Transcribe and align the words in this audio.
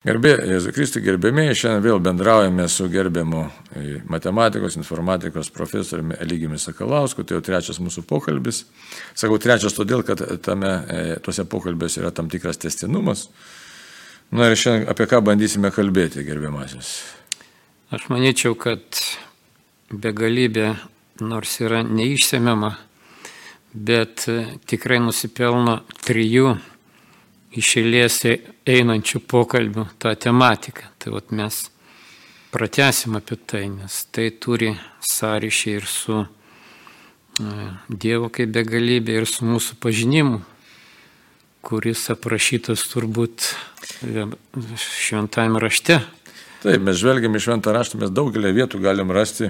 Gerbė, 0.00 0.30
Jėzų 0.48 0.70
Kristų 0.72 1.02
gerbėmiai, 1.04 1.52
šiandien 1.52 1.82
vėl 1.84 1.98
bendraujame 2.00 2.64
su 2.72 2.86
gerbiamu 2.88 3.42
e, 3.76 3.98
matematikos, 4.08 4.78
informatikos 4.80 5.50
profesoriumi 5.52 6.16
Eligimi 6.24 6.56
Sakalausku, 6.56 7.20
tai 7.20 7.36
jau 7.36 7.42
trečias 7.44 7.82
mūsų 7.84 8.06
pokalbis. 8.08 8.62
Sakau 9.12 9.36
trečias 9.36 9.76
todėl, 9.76 10.00
kad 10.08 10.22
tame, 10.40 10.70
e, 10.88 11.18
tuose 11.20 11.44
pokalbėse 11.44 12.00
yra 12.00 12.14
tam 12.16 12.32
tikras 12.32 12.56
testinumas. 12.62 13.26
Na 14.32 14.48
ir 14.48 14.56
šiandien 14.56 14.88
apie 14.88 15.04
ką 15.10 15.20
bandysime 15.26 15.68
kalbėti, 15.76 16.24
gerbiamasis. 16.24 16.94
Aš 17.92 18.08
manyčiau, 18.08 18.56
kad 18.56 19.04
begalybė 19.92 20.78
nors 21.20 21.60
yra 21.60 21.84
neišsemiama, 21.84 22.72
bet 23.76 24.24
tikrai 24.64 25.04
nusipelno 25.04 25.82
trijų 26.06 26.56
išėlės 27.56 28.22
einančių 28.68 29.22
pokalbių 29.30 29.86
tą 30.02 30.14
tematiką. 30.14 30.92
Tai 30.98 31.14
vat 31.16 31.32
mes 31.34 31.64
pratesim 32.54 33.16
apie 33.18 33.38
tai, 33.46 33.66
nes 33.72 34.04
tai 34.14 34.30
turi 34.30 34.72
sąryšį 35.06 35.74
ir 35.78 35.88
su 35.90 36.20
e, 36.22 36.26
Dievo 37.88 38.30
kaip 38.34 38.52
begalybė, 38.54 39.20
ir 39.20 39.28
su 39.30 39.46
mūsų 39.48 39.78
pažinimu, 39.82 40.40
kuris 41.66 42.06
aprašytas 42.14 42.86
turbūt 42.92 43.50
e, 44.06 44.26
šventame 44.78 45.62
rašte. 45.62 46.00
Taip, 46.60 46.82
mes 46.84 46.98
žvelgiam 47.00 47.34
į 47.34 47.44
šventą 47.46 47.72
raštą, 47.72 48.02
mes 48.02 48.12
daugelį 48.12 48.52
vietų 48.58 48.82
galim 48.84 49.10
rasti 49.14 49.48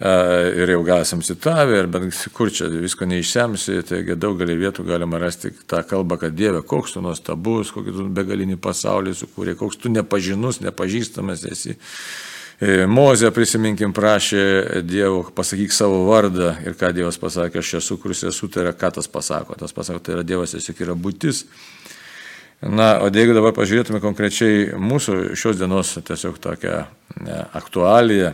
ir 0.00 0.68
jau 0.68 0.82
gal 0.84 1.00
esam 1.00 1.22
citavę, 1.24 1.80
bet 1.88 2.04
kur 2.36 2.50
čia 2.52 2.68
visko 2.68 3.08
neišsemsi, 3.08 3.78
taigi 3.88 4.16
daugelį 4.20 4.58
vietų 4.60 4.84
galima 4.84 5.20
rasti 5.22 5.54
tą 5.64 5.80
kalbą, 5.88 6.18
kad 6.20 6.36
Dieve, 6.36 6.60
koks 6.60 6.96
tu 6.96 7.04
nuostabus, 7.04 7.72
kokį 7.72 7.94
tu 7.96 8.08
begalinį 8.18 8.58
pasaulį 8.60 9.16
sukūrė, 9.16 9.56
koks 9.56 9.80
tu 9.80 9.92
nepažinus, 9.94 10.60
nepažįstamas 10.66 11.46
esi. 11.48 11.78
E, 12.60 12.84
Mozė, 12.88 13.30
prisiminkim, 13.36 13.92
prašė 13.96 14.82
Dievo, 14.84 15.24
pasakyk 15.36 15.72
savo 15.72 16.04
vardą 16.10 16.54
ir 16.64 16.76
ką 16.76 16.92
Dievas 16.96 17.16
pasakė, 17.20 17.64
aš 17.64 17.74
esu, 17.80 17.96
kuris 18.00 18.24
esu, 18.28 18.48
tai 18.52 18.66
yra 18.66 18.76
ką 18.76 18.94
tas 18.96 19.08
pasako. 19.08 19.56
Tas 19.60 19.72
pasako, 19.76 20.04
tai 20.04 20.18
yra 20.18 20.24
Dievas 20.28 20.52
tiesiog 20.56 20.80
yra 20.84 20.96
būtis. 20.96 21.44
Na, 22.64 22.94
o 23.04 23.10
jeigu 23.12 23.34
dabar 23.36 23.52
pažiūrėtume 23.56 24.00
konkrečiai 24.00 24.70
mūsų 24.80 25.36
šios 25.36 25.58
dienos 25.60 25.92
tiesiog 26.00 26.38
tokią 26.40 26.78
ne, 27.24 27.42
aktualiją, 27.56 28.32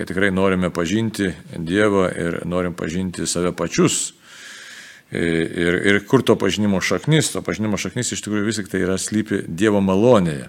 kad 0.00 0.08
tikrai 0.08 0.30
norime 0.32 0.70
pažinti 0.72 1.26
Dievą 1.52 2.06
ir 2.08 2.38
norim 2.48 2.72
pažinti 2.72 3.26
save 3.28 3.50
pačius. 3.52 4.14
Ir, 5.12 5.76
ir 5.90 5.98
kur 6.08 6.22
to 6.24 6.38
pažinimo 6.40 6.80
šaknis, 6.80 7.28
to 7.34 7.42
pažinimo 7.44 7.76
šaknis 7.76 8.14
iš 8.14 8.22
tikrųjų 8.24 8.46
vis 8.46 8.60
tik 8.62 8.70
tai 8.72 8.80
yra 8.86 8.96
slypi 8.96 9.42
Dievo 9.44 9.82
malonėje. 9.84 10.46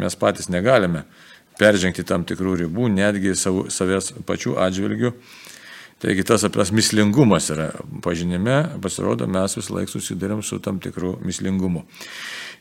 Mes 0.00 0.16
patys 0.16 0.48
negalime 0.48 1.04
peržengti 1.60 2.06
tam 2.08 2.24
tikrų 2.24 2.54
ribų, 2.62 2.88
netgi 2.94 3.36
savo, 3.36 3.66
savęs 3.68 4.14
pačių 4.24 4.56
atžvilgių. 4.64 5.12
Taigi 6.00 6.24
tas 6.28 6.48
apras 6.48 6.72
mislingumas 6.72 7.50
yra 7.52 7.70
pažinime, 8.04 8.62
pasirodo, 8.80 9.28
mes 9.28 9.60
vis 9.60 9.68
laik 9.72 9.92
susidurėm 9.92 10.40
su 10.40 10.56
tam 10.64 10.80
tikru 10.80 11.18
mislingumu. 11.20 11.84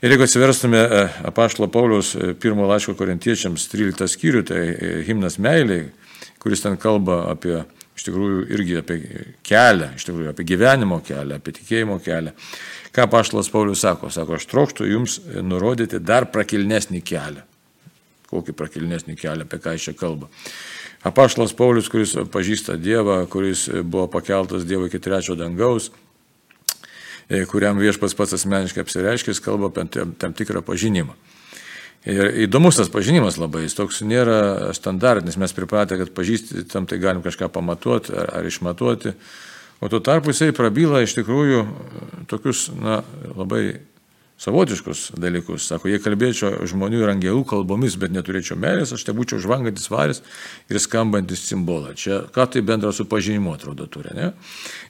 Ir 0.04 0.12
jeigu 0.12 0.28
atsiverstume 0.28 0.84
e, 0.84 1.02
apaštalo 1.32 1.72
Pauliaus 1.72 2.12
e, 2.16 2.34
pirmo 2.36 2.68
laiško 2.68 2.96
korintiečiams 3.00 3.70
13 3.72 4.12
skyrių, 4.12 4.44
tai 4.52 4.64
e, 4.68 4.98
himnas 5.08 5.40
meiliai, 5.40 5.94
kuris 6.46 6.62
ten 6.62 6.76
kalba 6.78 7.24
apie, 7.32 7.64
iš 7.98 8.04
tikrųjų, 8.06 8.42
irgi 8.54 8.76
apie 8.78 9.00
kelią, 9.42 9.88
iš 9.98 10.04
tikrųjų, 10.06 10.30
apie 10.30 10.46
gyvenimo 10.46 11.00
kelią, 11.02 11.40
apie 11.42 11.56
tikėjimo 11.58 11.98
kelią. 12.06 12.36
Ką 12.94 13.08
Paštalas 13.10 13.50
Paulius 13.50 13.82
sako? 13.82 14.12
Sako, 14.14 14.38
aš 14.38 14.46
trokštų 14.52 14.86
jums 14.92 15.18
nurodyti 15.42 15.98
dar 15.98 16.30
prakilnesnį 16.30 17.02
kelią. 17.02 17.42
Kokį 18.30 18.54
prakilnesnį 18.62 19.18
kelią, 19.18 19.48
apie 19.50 19.58
ką 19.64 19.74
jis 19.74 19.90
čia 19.90 19.96
kalba. 19.98 20.30
Apaštalas 21.06 21.58
Paulius, 21.58 21.90
kuris 21.90 22.14
pažįsta 22.30 22.78
Dievą, 22.78 23.24
kuris 23.26 23.66
buvo 23.82 24.06
pakeltas 24.14 24.70
Dievo 24.70 24.86
iki 24.86 25.02
trečio 25.02 25.34
dangaus, 25.38 25.90
e, 27.26 27.42
kuriam 27.50 27.82
viešpas 27.82 28.14
pats 28.14 28.38
asmeniškai 28.38 28.86
apsireiškė, 28.86 29.34
jis 29.34 29.42
kalba 29.42 29.74
apie 29.74 30.06
tam 30.22 30.38
tikrą 30.38 30.62
pažinimą. 30.62 31.18
Ir 32.06 32.28
įdomus 32.46 32.78
tas 32.78 32.92
pažinimas 32.94 33.40
labai, 33.42 33.64
jis 33.66 33.78
toks 33.80 34.04
nėra 34.06 34.70
standartinis, 34.78 35.40
mes 35.42 35.56
pripratę, 35.58 35.98
kad 35.98 36.14
pažįsti, 36.14 36.68
tam 36.70 36.86
tai 36.86 37.00
galim 37.02 37.26
kažką 37.26 37.50
pamatuoti 37.50 38.14
ar, 38.14 38.30
ar 38.42 38.46
išmatuoti, 38.46 39.16
o 39.82 39.90
tuo 39.90 40.04
tarpu 40.06 40.30
jisai 40.30 40.52
prabyla 40.54 41.02
iš 41.02 41.18
tikrųjų 41.18 41.66
tokius, 42.30 42.68
na, 42.78 43.00
labai 43.34 43.80
savotiškus 44.38 45.16
dalykus. 45.18 45.66
Sako, 45.72 45.90
jei 45.90 46.04
kalbėčiau 46.04 46.68
žmonių 46.70 47.02
ir 47.02 47.16
angelų 47.16 47.42
kalbomis, 47.50 47.98
bet 47.98 48.14
neturėčiau 48.14 48.60
meilės, 48.60 48.94
aš 48.94 49.08
te 49.08 49.16
būčiau 49.16 49.42
žvangantis 49.42 49.90
varis 49.90 50.22
ir 50.70 50.82
skambantis 50.84 51.48
simbolą. 51.50 51.96
Čia 51.98 52.26
ką 52.36 52.50
tai 52.54 52.62
bendra 52.68 52.94
su 52.94 53.08
pažinimu 53.10 53.56
atrodo 53.56 53.88
turi, 53.90 54.14
ne? 54.14 54.34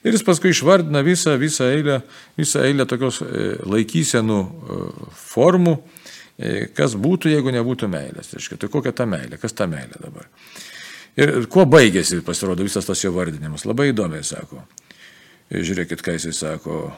Ir 0.04 0.12
jis 0.12 0.26
paskui 0.26 0.52
išvardina 0.52 1.00
visą, 1.06 1.38
visą, 1.40 1.70
eilę, 1.72 2.02
visą 2.36 2.66
eilę 2.66 2.90
tokios 2.90 3.22
e, 3.22 3.54
laikysenų 3.64 4.42
e, 4.42 4.82
formų 5.30 5.78
E, 5.78 5.95
kas 6.76 6.96
būtų, 7.00 7.30
jeigu 7.32 7.52
nebūtų 7.54 7.88
meilės. 7.90 8.32
Tai, 8.32 8.58
tai 8.60 8.70
kokia 8.72 8.92
ta 8.96 9.06
meilė, 9.08 9.38
kas 9.40 9.56
ta 9.56 9.68
meilė 9.70 10.00
dabar. 10.02 10.28
Ir 11.16 11.46
kuo 11.52 11.64
baigėsi, 11.64 12.20
pasirodo, 12.24 12.64
visas 12.66 12.84
tas 12.84 13.00
jo 13.00 13.12
vardinimas. 13.14 13.64
Labai 13.64 13.90
įdomiai 13.92 14.24
sako. 14.26 14.60
Ir 15.48 15.64
žiūrėkit, 15.64 16.02
ką 16.04 16.16
jisai 16.18 16.34
sako. 16.36 16.90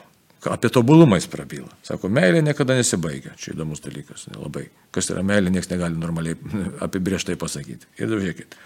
Apie 0.48 0.70
tobulumą 0.70 1.18
jis 1.18 1.28
prabyla. 1.30 1.70
Sako, 1.86 2.10
meilė 2.14 2.42
niekada 2.46 2.76
nesibaigia. 2.78 3.34
Čia 3.38 3.52
įdomus 3.54 3.82
dalykas. 3.84 4.26
Labai. 4.34 4.68
Kas 4.94 5.10
yra 5.10 5.22
meilė, 5.26 5.52
niekas 5.54 5.70
negali 5.70 5.98
normaliai 5.98 6.38
apibrieštai 6.86 7.38
pasakyti. 7.38 7.90
Ir 7.98 8.10
žiūrėkit. 8.10 8.58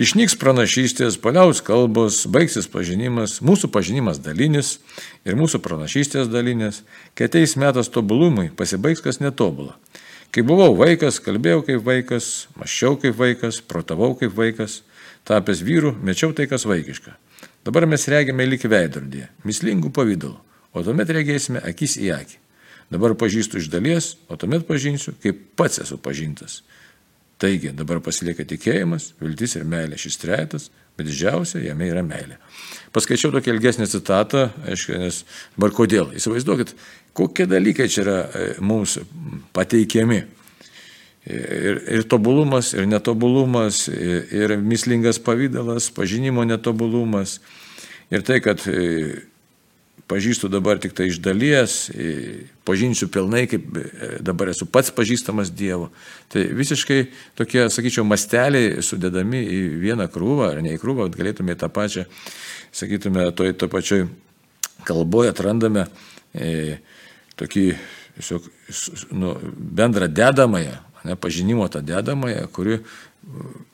Išnyks 0.00 0.32
pranašystės, 0.40 1.18
paliaus 1.20 1.58
kalbos, 1.60 2.22
baigsis 2.32 2.64
pažinimas, 2.72 3.34
mūsų 3.44 3.68
pažinimas 3.68 4.16
dalinis 4.24 4.78
ir 5.28 5.36
mūsų 5.36 5.58
pranašystės 5.60 6.30
dalinės, 6.32 6.78
kai 7.12 7.26
ateis 7.28 7.52
metas 7.60 7.92
tobulumui, 7.92 8.46
pasibaigs 8.56 9.04
kas 9.04 9.20
netobula. 9.20 9.74
Kai 10.32 10.40
buvau 10.46 10.70
vaikas, 10.78 11.18
kalbėjau 11.20 11.66
kaip 11.66 11.84
vaikas, 11.84 12.30
maščiau 12.56 12.96
kaip 13.02 13.18
vaikas, 13.18 13.60
protavau 13.60 14.14
kaip 14.16 14.32
vaikas, 14.38 14.78
tapęs 15.28 15.60
vyru, 15.68 15.92
mečiau 16.00 16.32
tai 16.32 16.48
kas 16.48 16.64
vaikiška. 16.64 17.18
Dabar 17.68 17.84
mes 17.84 18.08
regime 18.08 18.48
lik 18.48 18.64
veidrodį, 18.72 19.26
mislingų 19.44 19.92
pavydalų, 19.92 20.38
o 20.72 20.86
tuomet 20.86 21.12
regėsime 21.12 21.60
akis 21.60 22.00
į 22.00 22.14
akį. 22.16 22.40
Dabar 22.94 23.18
pažįstu 23.20 23.60
iš 23.60 23.68
dalies, 23.68 24.14
o 24.32 24.40
tuomet 24.40 24.64
pažinsiu, 24.64 25.12
kaip 25.20 25.44
pats 25.60 25.84
esu 25.84 26.00
pažintas. 26.00 26.62
Taigi 27.40 27.72
dabar 27.72 28.02
pasilieka 28.04 28.44
tikėjimas, 28.44 29.14
viltis 29.20 29.56
ir 29.56 29.64
meilė 29.68 29.96
šis 30.00 30.18
trejetas, 30.20 30.66
bet 30.98 31.06
didžiausia 31.08 31.62
jame 31.64 31.86
yra 31.88 32.02
meilė. 32.04 32.36
Paskaičiau 32.92 33.32
tokią 33.32 33.54
ilgesnę 33.54 33.86
citatą, 33.88 34.50
aišku, 34.68 34.98
nes 35.00 35.22
dabar 35.54 35.72
kodėl. 35.72 36.10
Įsivaizduokit, 36.18 36.74
kokie 37.16 37.46
dalykai 37.48 37.88
čia 37.88 38.02
yra 38.04 38.18
e, 38.20 38.44
mums 38.60 38.98
pateikiami. 39.56 40.20
Ir, 41.30 41.80
ir 41.96 42.04
tobulumas, 42.08 42.74
ir 42.76 42.86
netobulumas, 42.88 43.86
ir, 43.92 44.22
ir 44.36 44.54
mislingas 44.60 45.20
pavydalas, 45.22 45.88
pažinimo 45.96 46.44
netobulumas. 46.48 47.38
Ir 48.12 48.24
tai, 48.26 48.40
kad 48.44 48.64
e, 48.68 49.29
pažįstu 50.10 50.50
dabar 50.50 50.80
tik 50.82 50.94
tai 50.96 51.06
iš 51.10 51.20
dalies, 51.22 51.76
pažinsiu 52.66 53.08
pilnai, 53.12 53.44
kaip 53.50 53.66
e, 53.78 54.08
dabar 54.26 54.50
esu 54.52 54.66
pats 54.66 54.90
pažįstamas 54.94 55.52
Dievo. 55.54 55.90
Tai 56.32 56.42
visiškai 56.58 57.00
tokie, 57.38 57.68
sakyčiau, 57.70 58.04
masteliai 58.08 58.82
sudedami 58.84 59.42
į 59.44 59.60
vieną 59.84 60.08
krūvą, 60.12 60.50
ar 60.54 60.64
ne 60.64 60.74
į 60.74 60.82
krūvą, 60.82 61.08
galėtume 61.14 61.56
tą 61.58 61.70
pačią, 61.72 62.06
sakytume, 62.74 63.28
toj 63.36 63.54
to 63.60 63.70
pačioj 63.70 64.08
kalboje 64.88 65.34
atrandame 65.34 65.86
e, 66.34 66.78
tokį 67.40 67.66
tiesiog, 68.20 68.46
nu, 69.16 69.34
bendrą 69.56 70.08
dedamąją, 70.08 70.76
ne, 71.04 71.16
pažinimo 71.16 71.68
tą 71.68 71.80
dedamąją, 71.80 72.48
kuri 72.52 72.78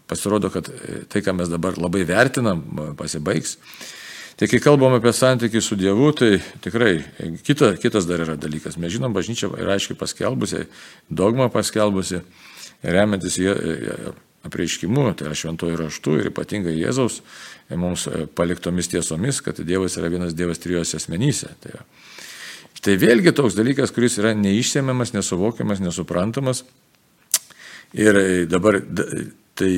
pasirodo, 0.07 0.51
kad 0.51 0.69
e, 0.69 1.05
tai, 1.09 1.23
ką 1.23 1.35
mes 1.35 1.51
dabar 1.51 1.79
labai 1.81 2.05
vertinam, 2.07 2.63
pasibaigs. 2.99 3.57
Tai 4.37 4.51
kai 4.53 4.59
kalbam 4.61 4.93
apie 4.93 5.15
santykį 5.17 5.61
su 5.65 5.79
Dievu, 5.81 6.11
tai 6.13 6.37
tikrai 6.61 6.99
kita, 7.45 7.71
kitas 7.81 8.05
dar 8.05 8.21
yra 8.21 8.35
dalykas. 8.37 8.77
Mes 8.77 8.93
žinom, 8.93 9.15
bažnyčia 9.17 9.49
yra 9.49 9.79
aiškiai 9.79 9.97
paskelbusi, 9.97 10.67
dogma 11.09 11.49
paskelbusi, 11.53 12.21
remiantis 12.85 13.39
apreiškimu, 14.45 15.07
tai 15.17 15.31
yra 15.31 15.39
šventojų 15.41 15.81
raštų 15.81 16.19
ir 16.21 16.31
ypatingai 16.35 16.77
Jėzaus 16.77 17.23
mums 17.81 18.05
paliktomis 18.37 18.93
tiesomis, 18.93 19.41
kad 19.41 19.57
Dievas 19.65 19.97
yra 19.97 20.13
vienas 20.13 20.37
Dievas 20.37 20.61
trijose 20.61 21.01
asmenyse. 21.01 21.55
Tai, 21.65 21.81
tai 22.85 23.01
vėlgi 23.01 23.33
toks 23.35 23.57
dalykas, 23.57 23.95
kuris 23.97 24.21
yra 24.21 24.37
neišsiemiamas, 24.37 25.17
nesuvokiamas, 25.17 25.81
nesuprantamas. 25.81 26.67
Ir 27.97 28.21
dabar 28.53 28.83
tai 29.57 29.73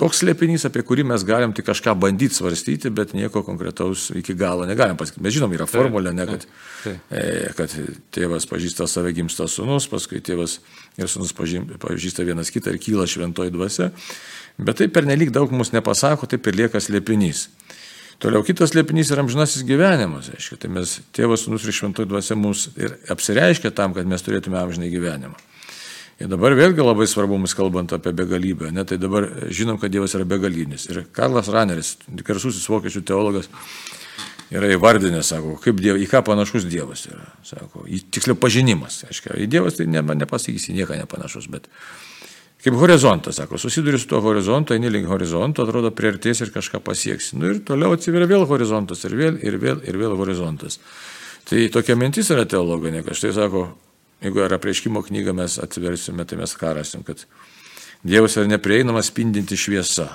toks 0.00 0.20
slėpinys, 0.22 0.66
apie 0.68 0.82
kurį 0.86 1.06
mes 1.08 1.24
galim 1.26 1.54
tik 1.56 1.66
kažką 1.68 1.94
bandyti 1.98 2.36
svarstyti, 2.36 2.92
bet 2.94 3.14
nieko 3.16 3.42
konkretaus 3.46 4.10
iki 4.16 4.36
galo 4.38 4.66
negalim 4.68 4.98
pasakyti. 5.00 5.24
Mes 5.24 5.36
žinom, 5.36 5.54
yra 5.56 5.68
formulė, 5.70 6.12
ne, 6.16 6.26
kad, 6.28 6.46
e, 6.86 7.24
kad 7.56 7.72
tėvas 8.14 8.48
pažįsta 8.50 8.88
save 8.90 9.14
gimsta 9.16 9.48
sunus, 9.50 9.88
paskui 9.90 10.20
tėvas 10.24 10.58
ir 11.00 11.10
sunus 11.12 11.32
pažįsta 11.36 12.26
vienas 12.28 12.52
kitą 12.54 12.74
ir 12.74 12.80
kyla 12.82 13.08
šventoji 13.10 13.54
dvasia. 13.54 13.90
Bet 14.56 14.80
tai 14.80 14.88
per 14.92 15.08
nelik 15.08 15.32
daug 15.36 15.52
mums 15.52 15.72
nepasako, 15.74 16.28
taip 16.28 16.46
ir 16.48 16.62
lieka 16.64 16.80
slėpinys. 16.80 17.48
Toliau 18.22 18.40
kitas 18.40 18.72
liepinys 18.72 19.10
yra 19.12 19.20
amžinasis 19.20 19.64
gyvenimas. 19.68 20.30
Aiškia, 20.32 20.56
tai 20.62 20.70
mes, 20.72 20.94
tėvas, 21.16 21.42
sunus 21.44 21.66
ir 21.68 21.76
šventoji 21.76 22.08
dvasia 22.08 22.36
mums 22.38 22.70
ir 22.80 22.94
apsireiškia 23.12 23.74
tam, 23.76 23.92
kad 23.96 24.08
mes 24.08 24.24
turėtume 24.24 24.56
amžinai 24.56 24.88
gyvenimą. 24.92 25.36
Ir 26.16 26.30
dabar 26.32 26.54
vėlgi 26.56 26.80
labai 26.80 27.04
svarbu 27.10 27.36
mums 27.36 27.52
kalbant 27.56 27.92
apie 27.92 28.14
begalybę. 28.16 28.70
Ne, 28.72 28.86
tai 28.88 28.96
dabar 28.96 29.28
žinom, 29.52 29.76
kad 29.80 29.92
Dievas 29.92 30.14
yra 30.16 30.24
begalinis. 30.28 30.86
Ir 30.88 31.02
Karlas 31.12 31.50
Raneris, 31.52 31.96
garsusis 32.24 32.64
vokiečių 32.72 33.02
teologas, 33.04 33.50
yra 34.48 34.70
įvardinęs, 34.72 35.34
sako, 35.34 35.58
kaip 35.60 35.80
diev, 35.82 36.00
į 36.00 36.08
ką 36.08 36.22
panašus 36.24 36.64
Dievas 36.70 37.04
yra. 37.10 37.26
Sako, 37.44 37.84
į, 37.84 38.00
tiksliau 38.16 38.38
pažinimas. 38.40 39.02
Aiškia, 39.10 39.36
į 39.44 39.48
Dievas 39.52 39.76
tai 39.76 39.88
ne, 39.92 40.00
nepasakysi, 40.24 40.72
nieko 40.76 40.96
nepanašus, 40.96 41.50
bet 41.52 41.68
kaip 42.64 42.80
horizontas, 42.80 43.36
sako, 43.36 43.60
susiduri 43.60 44.00
su 44.00 44.08
tuo 44.10 44.22
horizontu, 44.24 44.74
eini 44.74 44.88
link 44.90 45.10
horizonto, 45.12 45.66
atrodo, 45.66 45.92
priartės 45.94 46.40
ir 46.42 46.54
kažką 46.54 46.80
pasieksi. 46.86 47.36
Nu 47.36 47.52
ir 47.52 47.60
toliau 47.66 47.92
atsiveria 47.94 48.30
vėl 48.30 48.46
horizontas 48.48 49.04
ir 49.04 49.20
vėl, 49.20 49.36
ir 49.44 49.60
vėl, 49.62 49.84
ir 49.84 50.00
vėl 50.00 50.16
horizontas. 50.18 50.80
Tai 51.46 51.60
tokia 51.74 51.94
mintis 51.98 52.32
yra 52.34 52.48
teologinė, 52.48 53.04
kad 53.06 53.18
štai 53.18 53.36
sako, 53.36 53.68
Jeigu 54.24 54.40
yra 54.46 54.58
prieškimo 54.58 55.02
knyga 55.04 55.34
mes 55.36 55.58
atsiversime, 55.60 56.24
tai 56.24 56.38
mes 56.40 56.56
ką 56.56 56.72
rasim, 56.78 57.04
kad 57.06 57.26
Dievas 58.06 58.36
yra 58.38 58.46
neprieinamas 58.48 59.10
spindinti 59.10 59.56
šviesa. 59.58 60.06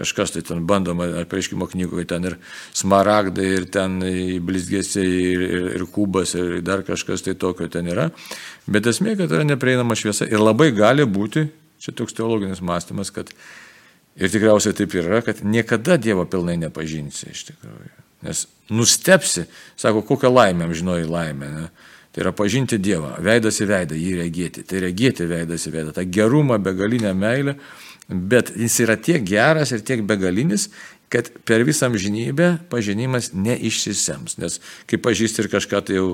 Kažkas 0.00 0.32
tai 0.32 0.42
ten 0.46 0.64
bandoma, 0.66 1.06
prieškimo 1.28 1.68
knygoje 1.70 2.06
ten 2.08 2.24
ir 2.24 2.36
smaragdai, 2.76 3.46
ir 3.58 3.66
ten 3.72 3.98
blizgėsiai, 4.46 5.08
ir, 5.34 5.44
ir, 5.44 5.66
ir 5.76 5.84
kubas, 5.92 6.32
ir 6.38 6.60
dar 6.64 6.82
kažkas 6.86 7.24
tai 7.26 7.36
tokio 7.38 7.68
ten 7.72 7.88
yra. 7.92 8.08
Bet 8.66 8.88
esmė, 8.90 9.14
kad 9.20 9.32
yra 9.32 9.44
neprieinama 9.48 9.96
šviesa 9.98 10.28
ir 10.28 10.40
labai 10.40 10.70
gali 10.76 11.04
būti, 11.04 11.46
čia 11.80 11.94
toks 11.96 12.16
teologinis 12.16 12.64
mąstymas, 12.64 13.12
kad 13.14 13.32
ir 14.16 14.32
tikriausiai 14.32 14.76
taip 14.76 14.96
yra, 14.96 15.20
kad 15.26 15.44
niekada 15.44 15.98
Dievo 16.00 16.24
pilnai 16.28 16.56
nepažinsi 16.64 17.30
iš 17.34 17.46
tikrųjų. 17.52 17.92
Nes 18.26 18.44
nustepsi, 18.72 19.46
sako, 19.80 20.02
kokią 20.08 20.32
laimę, 20.32 20.68
žinojai 20.76 21.08
laimę. 21.08 21.54
Ne? 21.54 21.89
Tai 22.10 22.24
yra 22.24 22.32
pažinti 22.34 22.78
Dievą, 22.82 23.12
veidas 23.22 23.60
į 23.62 23.68
veidą, 23.70 23.98
jį 23.98 24.16
regėti. 24.18 24.64
Tai 24.66 24.80
regėti 24.82 25.28
veidas 25.30 25.66
į 25.68 25.74
veidą, 25.76 25.92
tą 25.94 26.04
gerumą, 26.10 26.58
begalinę 26.62 27.12
meilę. 27.14 27.54
Bet 28.10 28.50
jis 28.58 28.80
yra 28.82 28.96
tiek 28.98 29.22
geras 29.22 29.70
ir 29.70 29.84
tiek 29.86 30.02
begalinis, 30.02 30.66
kad 31.10 31.30
per 31.46 31.62
visą 31.66 31.86
amžinybę 31.86 32.56
pažinimas 32.70 33.30
neišsisems. 33.34 34.40
Nes 34.42 34.58
kai 34.90 34.98
pažįsti 34.98 35.44
ir 35.44 35.50
kažką 35.52 35.82
tai 35.86 36.00
jau 36.00 36.08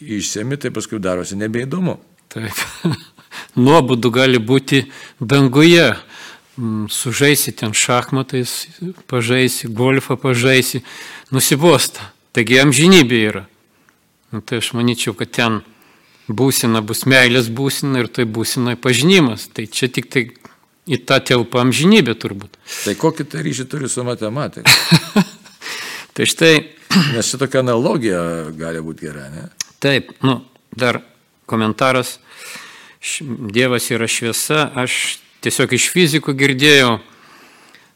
išsemi, 0.00 0.56
tai 0.56 0.72
paskui 0.72 1.00
darosi 1.02 1.36
nebeįdomu. 1.40 1.98
Taip. 2.32 2.64
Nuobodu 3.60 4.12
gali 4.12 4.40
būti 4.40 4.86
danguje. 5.20 5.92
Mm, 6.56 6.88
sužaisi 6.92 7.54
ten 7.56 7.72
šachmatais, 7.72 8.66
pažaisi, 9.08 9.68
golfą 9.72 10.18
pažaisi, 10.20 10.82
nusibosta. 11.32 12.12
Taigi 12.32 12.60
amžinybė 12.60 13.22
yra. 13.28 13.46
Nu, 14.32 14.40
tai 14.40 14.62
aš 14.62 14.72
manyčiau, 14.76 15.12
kad 15.16 15.30
ten 15.36 15.60
būsina 16.32 16.80
bus 16.84 17.04
meilės 17.08 17.50
būsina 17.52 18.00
ir 18.02 18.08
tai 18.08 18.24
būsina 18.24 18.76
pažinimas. 18.80 19.48
Tai 19.52 19.66
čia 19.68 19.90
tik 19.92 20.08
tai 20.12 20.24
į 20.88 20.98
tą 21.06 21.18
telpą 21.22 21.62
amžinybę 21.62 22.14
turbūt. 22.18 22.56
Tai 22.84 22.94
kokį 22.98 23.28
tai 23.28 23.44
ryšį 23.46 23.68
turi 23.70 23.90
su 23.92 24.04
matematika? 24.06 24.72
tai 26.16 26.28
štai. 26.28 26.54
Nes 27.12 27.28
šitokia 27.28 27.62
analogija 27.62 28.22
gali 28.56 28.82
būti 28.84 29.08
gera, 29.08 29.28
ne? 29.32 29.46
Taip, 29.82 30.12
nu, 30.24 30.40
dar 30.76 31.00
komentaras. 31.48 32.18
Dievas 33.52 33.88
yra 33.90 34.06
šviesa, 34.06 34.68
aš 34.78 35.18
tiesiog 35.42 35.72
iš 35.74 35.88
fizikų 35.90 36.36
girdėjau, 36.38 37.00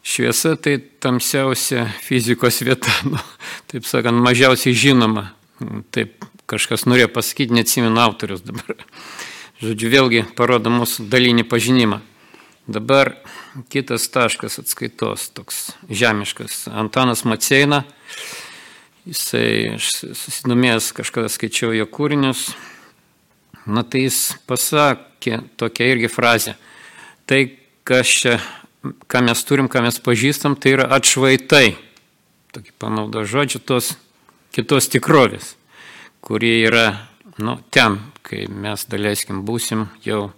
šviesa 0.03 0.57
tai 0.59 0.81
tamsiausia 1.03 1.85
fizikos 2.03 2.59
vieta, 2.67 2.91
nu, 3.13 3.21
taip 3.71 3.87
sakant, 3.87 4.19
mažiausiai 4.25 4.75
žinoma. 4.75 5.29
Taip 5.95 6.27
kažkas 6.51 6.85
norėjo 6.87 7.09
pasakyti, 7.15 7.55
neatsimenu 7.57 8.01
autorius 8.03 8.45
dabar. 8.45 8.77
Žodžiu, 9.63 9.89
vėlgi 9.89 10.23
parodo 10.37 10.71
mūsų 10.73 11.07
dalinį 11.09 11.47
pažinimą. 11.49 12.03
Dabar 12.67 13.15
kitas 13.73 14.09
taškas 14.13 14.59
atskaitos, 14.61 15.31
toks 15.33 15.71
žemiškas. 15.89 16.67
Antanas 16.75 17.25
Maceina, 17.25 17.85
jisai 19.07 19.79
susidomėjęs, 19.81 20.91
kažkada 20.99 21.31
skaičiau 21.33 21.73
jo 21.77 21.87
kūrinius, 21.89 22.51
na 23.71 23.87
tai 23.87 24.07
jis 24.07 24.35
pasakė 24.51 25.41
tokią 25.57 25.93
irgi 25.95 26.11
frazę. 26.13 26.57
Tai, 27.27 27.41
kas 27.87 28.13
čia, 28.13 28.37
ką 28.83 29.25
mes 29.25 29.47
turim, 29.47 29.71
ką 29.73 29.87
mes 29.87 30.03
pažįstam, 30.03 30.59
tai 30.59 30.77
yra 30.77 30.91
atšvaitai. 30.99 31.79
Tokį 32.53 32.77
panaudo 32.83 33.25
žodžių 33.27 33.63
tos 33.67 33.95
kitos 34.57 34.89
tikrovės, 34.89 35.55
kurie 36.25 36.55
yra 36.65 36.87
nu, 37.37 37.59
ten, 37.71 37.99
kai 38.25 38.47
mes 38.49 38.87
daleiskim 38.89 39.43
būsim 39.45 39.85
jau, 40.05 40.31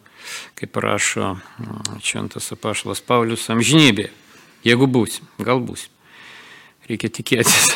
kaip 0.59 0.77
rašo 0.83 1.37
mm, 1.37 2.01
šventas 2.05 2.51
apašalas 2.57 3.03
Paulius, 3.07 3.47
amžinybė. 3.53 4.09
Jeigu 4.67 4.89
būsim, 4.91 5.29
gal 5.39 5.63
būsim. 5.63 5.95
Reikia 6.89 7.13
tikėtis. 7.15 7.69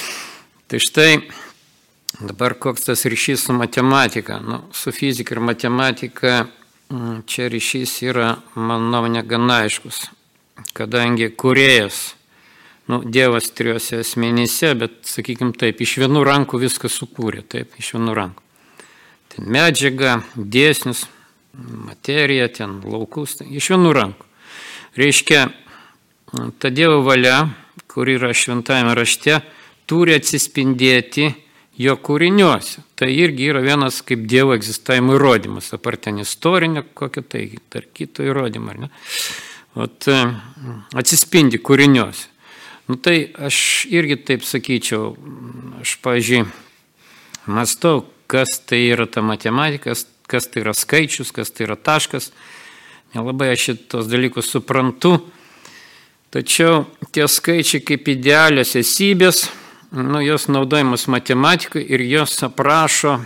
tai 0.70 0.78
štai 0.78 1.10
dabar 2.20 2.54
koks 2.54 2.86
tas 2.86 3.02
ryšys 3.10 3.48
su 3.48 3.56
matematika. 3.56 4.38
Nu, 4.44 4.62
su 4.70 4.94
fizika 4.94 5.34
ir 5.34 5.42
matematika 5.42 6.44
mm, 6.44 7.24
čia 7.26 7.50
ryšys 7.50 7.98
yra, 8.06 8.36
manau, 8.54 9.02
negana 9.10 9.64
aiškus, 9.64 10.06
kadangi 10.78 11.32
kuriejas 11.34 12.12
nu, 12.90 13.00
Dievas 13.04 13.50
trijose 13.54 14.00
asmenyse, 14.02 14.74
bet, 14.78 15.00
sakykim 15.06 15.52
taip, 15.54 15.80
iš 15.84 15.96
vienų 16.02 16.24
rankų 16.26 16.60
viską 16.64 16.90
sukūrė, 16.90 17.44
taip, 17.46 17.76
iš 17.78 17.94
vienų 17.94 18.16
rankų. 18.18 18.46
Ten 19.30 19.46
medžiaga, 19.54 20.16
dėsnis, 20.34 21.04
materija, 21.86 22.48
ten 22.50 22.80
laukus, 22.82 23.36
ten, 23.38 23.52
iš 23.54 23.70
vienų 23.74 23.92
rankų. 23.94 24.26
Reiškia, 24.98 25.44
ta 26.58 26.72
Dievo 26.74 27.04
valia, 27.06 27.44
kur 27.90 28.10
yra 28.10 28.32
šventajame 28.34 28.96
rašte, 28.98 29.38
turi 29.90 30.16
atsispindėti 30.18 31.28
jo 31.80 31.94
kūriniuose. 32.02 32.84
Tai 32.98 33.08
irgi 33.10 33.48
yra 33.52 33.62
vienas 33.64 34.00
kaip 34.06 34.26
Dievo 34.30 34.56
egzistavimo 34.58 35.14
įrodymas, 35.18 35.70
apart 35.76 36.08
ten 36.08 36.18
istorinio 36.22 36.84
kokio 36.94 37.22
tai, 37.22 37.46
dar 37.72 37.86
kito 37.94 38.26
ne? 38.26 38.90
Ot, 39.78 40.10
atsispindi 40.98 41.62
kūriniuose. 41.62 42.29
Nu 42.88 42.96
tai 42.96 43.30
aš 43.38 43.86
irgi 43.90 44.16
taip 44.26 44.46
sakyčiau, 44.46 45.12
aš, 45.82 45.96
pažiūrėjau, 46.04 46.48
mastau, 47.50 48.04
kas 48.30 48.60
tai 48.66 48.84
yra 48.90 49.06
ta 49.06 49.22
matematika, 49.22 49.94
kas 50.30 50.48
tai 50.50 50.64
yra 50.64 50.74
skaičius, 50.76 51.32
kas 51.34 51.50
tai 51.50 51.66
yra 51.68 51.76
taškas. 51.76 52.30
Nelabai 53.14 53.50
aš 53.52 53.66
šitos 53.66 54.06
dalykus 54.10 54.50
suprantu, 54.52 55.16
tačiau 56.30 56.84
tie 57.10 57.26
skaičiai 57.26 57.82
kaip 57.82 58.10
idealios 58.12 58.76
esybės, 58.78 59.48
nu, 59.90 60.20
jos 60.22 60.46
naudojamas 60.50 61.08
matematikai 61.10 61.82
ir 61.82 62.04
jos 62.06 62.36
aprašo 62.46 63.18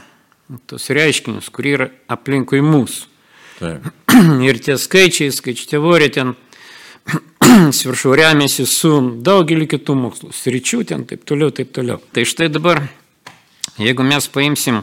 tos 0.69 0.89
reiškinius, 0.93 1.51
kurie 1.53 1.77
yra 1.79 1.91
aplinkui 2.13 2.63
mūsų. 2.65 3.11
Taip. 3.59 3.87
Ir 4.49 4.59
tie 4.63 4.77
skaičiai, 4.81 5.33
skaičių 5.35 5.69
teorija 5.71 6.13
ten 6.19 6.33
sviršau 7.79 8.15
remiasi 8.19 8.67
su 8.69 8.93
daugeliu 9.25 9.69
kitų 9.71 9.97
mokslų, 9.99 10.33
sričių 10.35 10.83
ten 10.89 11.07
taip 11.09 11.25
toliau, 11.29 11.53
taip 11.55 11.73
toliau. 11.75 12.01
Tai 12.13 12.25
štai 12.29 12.51
dabar, 12.53 12.83
jeigu 13.81 14.07
mes 14.07 14.29
paimsim, 14.33 14.83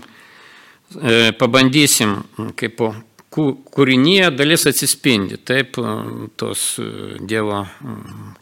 e, 1.01 1.31
pabandysim, 1.37 2.19
kaip 2.59 2.77
po 2.79 2.93
kūrinyje 3.31 4.31
dalis 4.35 4.67
atsispindi, 4.67 5.39
taip, 5.47 5.77
tos 6.35 6.63
Dievo 7.23 7.63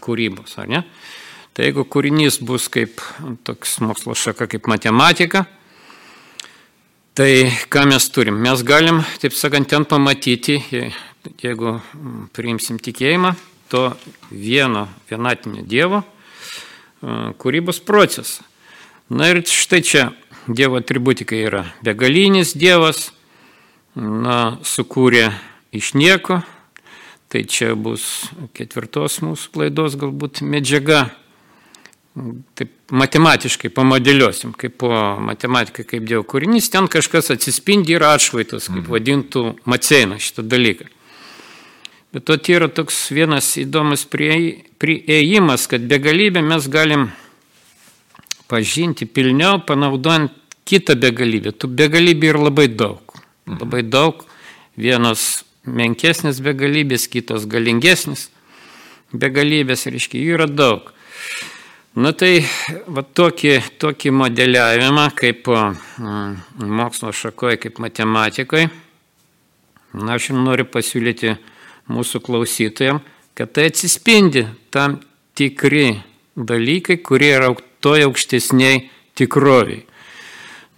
kūrybos, 0.02 0.56
ar 0.58 0.70
ne? 0.72 0.84
Tai 1.54 1.68
jeigu 1.68 1.86
kūrinys 1.92 2.40
bus 2.46 2.70
kaip 2.74 3.02
toks 3.46 3.78
mokslo 3.86 4.16
šaka 4.18 4.48
kaip 4.50 4.70
matematika, 4.72 5.44
tai 7.14 7.52
ką 7.70 7.86
mes 7.92 8.10
turim? 8.16 8.40
Mes 8.42 8.64
galim, 8.66 9.04
taip 9.22 9.36
sakant, 9.38 9.70
ten 9.70 9.86
pamatyti, 9.86 10.58
jeigu 11.44 11.76
priimsim 12.34 12.82
tikėjimą, 12.82 13.36
to 13.72 13.84
vieno 14.32 14.88
vienatinio 15.10 15.64
Dievo 15.64 16.04
e, 16.04 17.34
kūrybos 17.40 17.82
procesą. 17.86 18.46
Na 19.10 19.32
ir 19.32 19.42
štai 19.46 19.82
čia 19.86 20.10
Dievo 20.48 20.82
atributika 20.82 21.38
yra 21.38 21.66
begalinis 21.86 22.56
Dievas, 22.58 23.10
na, 23.96 24.58
sukūrė 24.66 25.30
iš 25.76 25.94
nieko, 25.98 26.42
Tai 27.30 27.44
čia 27.46 27.76
bus 27.78 28.04
ketvirtos 28.58 29.20
mūsų 29.22 29.52
klaidos 29.54 29.94
galbūt 30.02 30.42
medžiaga. 30.42 31.12
Taip 32.58 32.72
matematiškai 32.90 33.70
pamodeliuosim, 33.70 34.56
kaip 34.58 34.80
po 34.82 34.90
matematikai, 35.22 35.86
kaip 35.92 36.08
Dievo 36.10 36.26
kūrinys, 36.26 36.72
ten 36.74 36.90
kažkas 36.90 37.30
atsispindi 37.36 37.94
ir 37.94 38.06
atšvaitas, 38.08 38.72
kaip 38.72 38.82
mhm. 38.82 38.90
vadintų 38.96 39.44
Maceina 39.70 40.18
šitą 40.18 40.48
dalyką. 40.50 40.90
Bet 42.14 42.26
to 42.26 42.38
yra 42.50 42.70
toks 42.74 43.12
vienas 43.14 43.52
įdomus 43.62 44.08
prieimas, 44.10 45.68
kad 45.70 45.84
begalybę 45.86 46.42
mes 46.42 46.66
galim 46.72 47.10
pažinti 48.50 49.06
pilniau, 49.06 49.60
panaudojant 49.62 50.34
kitą 50.66 50.96
begalybę. 50.98 51.54
Tų 51.54 51.70
begalybė 51.70 52.32
yra 52.34 52.48
labai 52.50 52.68
daug. 52.74 53.14
Mhm. 53.46 53.60
Labai 53.62 53.84
daug. 53.86 54.26
Vienos 54.80 55.44
menkesnės 55.66 56.40
begalybės, 56.42 57.06
kitos 57.12 57.46
galingesnės 57.50 58.30
begalybės, 59.14 59.88
reiškia, 59.90 60.22
jų 60.22 60.38
yra 60.38 60.48
daug. 60.50 60.92
Na 62.00 62.14
tai 62.14 62.46
va, 62.88 63.02
tokį, 63.04 63.56
tokį 63.82 64.14
modeliavimą 64.14 65.08
kaip 65.18 65.50
mokslo 66.58 67.12
šakoje, 67.12 67.58
kaip 67.66 67.82
matematikoje, 67.82 68.70
na, 69.98 70.14
aš 70.16 70.30
jums 70.30 70.46
noriu 70.46 70.68
pasiūlyti 70.70 71.34
mūsų 71.90 72.22
klausytojams, 72.26 73.04
kad 73.38 73.54
tai 73.56 73.70
atsispindi 73.72 74.46
tam 74.74 75.00
tikri 75.38 76.02
dalykai, 76.36 77.00
kurie 77.04 77.32
yra 77.38 77.54
toje 77.84 78.08
aukštesniai 78.08 78.88
tikroviai. 79.18 79.86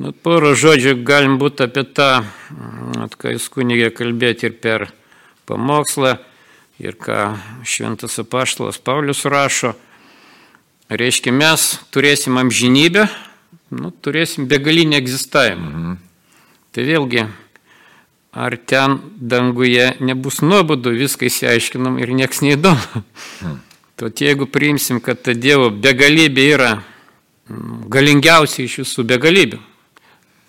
Nu, 0.02 0.16
porą 0.18 0.56
žodžių 0.58 0.96
galim 1.06 1.38
būti 1.42 1.68
apie 1.68 1.84
tą, 1.86 2.24
mm, 2.24 3.04
at, 3.06 3.16
ką 3.18 3.36
jūs 3.36 3.50
kunigė 3.54 3.92
kalbėti 3.94 4.50
ir 4.50 4.56
per 4.58 4.88
pamokslą, 5.46 6.16
ir 6.82 6.98
ką 6.98 7.36
šventas 7.68 8.18
apaštalas 8.24 8.82
Paulius 8.82 9.26
rašo. 9.30 9.76
Reiškia, 10.90 11.32
mes 11.32 11.80
turėsim 11.94 12.40
amžinybę, 12.42 13.06
nu, 13.78 13.92
turėsim 14.02 14.50
begalinį 14.50 14.98
egzistavimą. 14.98 15.70
Mhm. 15.70 16.00
Tai 16.72 16.84
vėlgi, 16.88 17.28
ar 18.32 18.56
ten 18.58 19.00
danguje 19.20 19.96
nebus 20.00 20.40
nuobodu, 20.42 20.94
viską 20.96 21.28
įsiaiškinam 21.28 22.00
ir 22.00 22.14
nieks 22.16 22.42
neįdomu. 22.46 23.04
Mhm. 23.42 23.60
Tad 24.02 24.18
jeigu 24.18 24.48
priimsim, 24.50 24.98
kad 25.04 25.20
ta 25.22 25.36
Dievo 25.38 25.68
begalybė 25.70 26.46
yra 26.56 26.70
mm, 26.80 27.84
galingiausia 27.92 28.64
iš 28.66 28.80
visų 28.82 29.06
begalybių, 29.12 29.60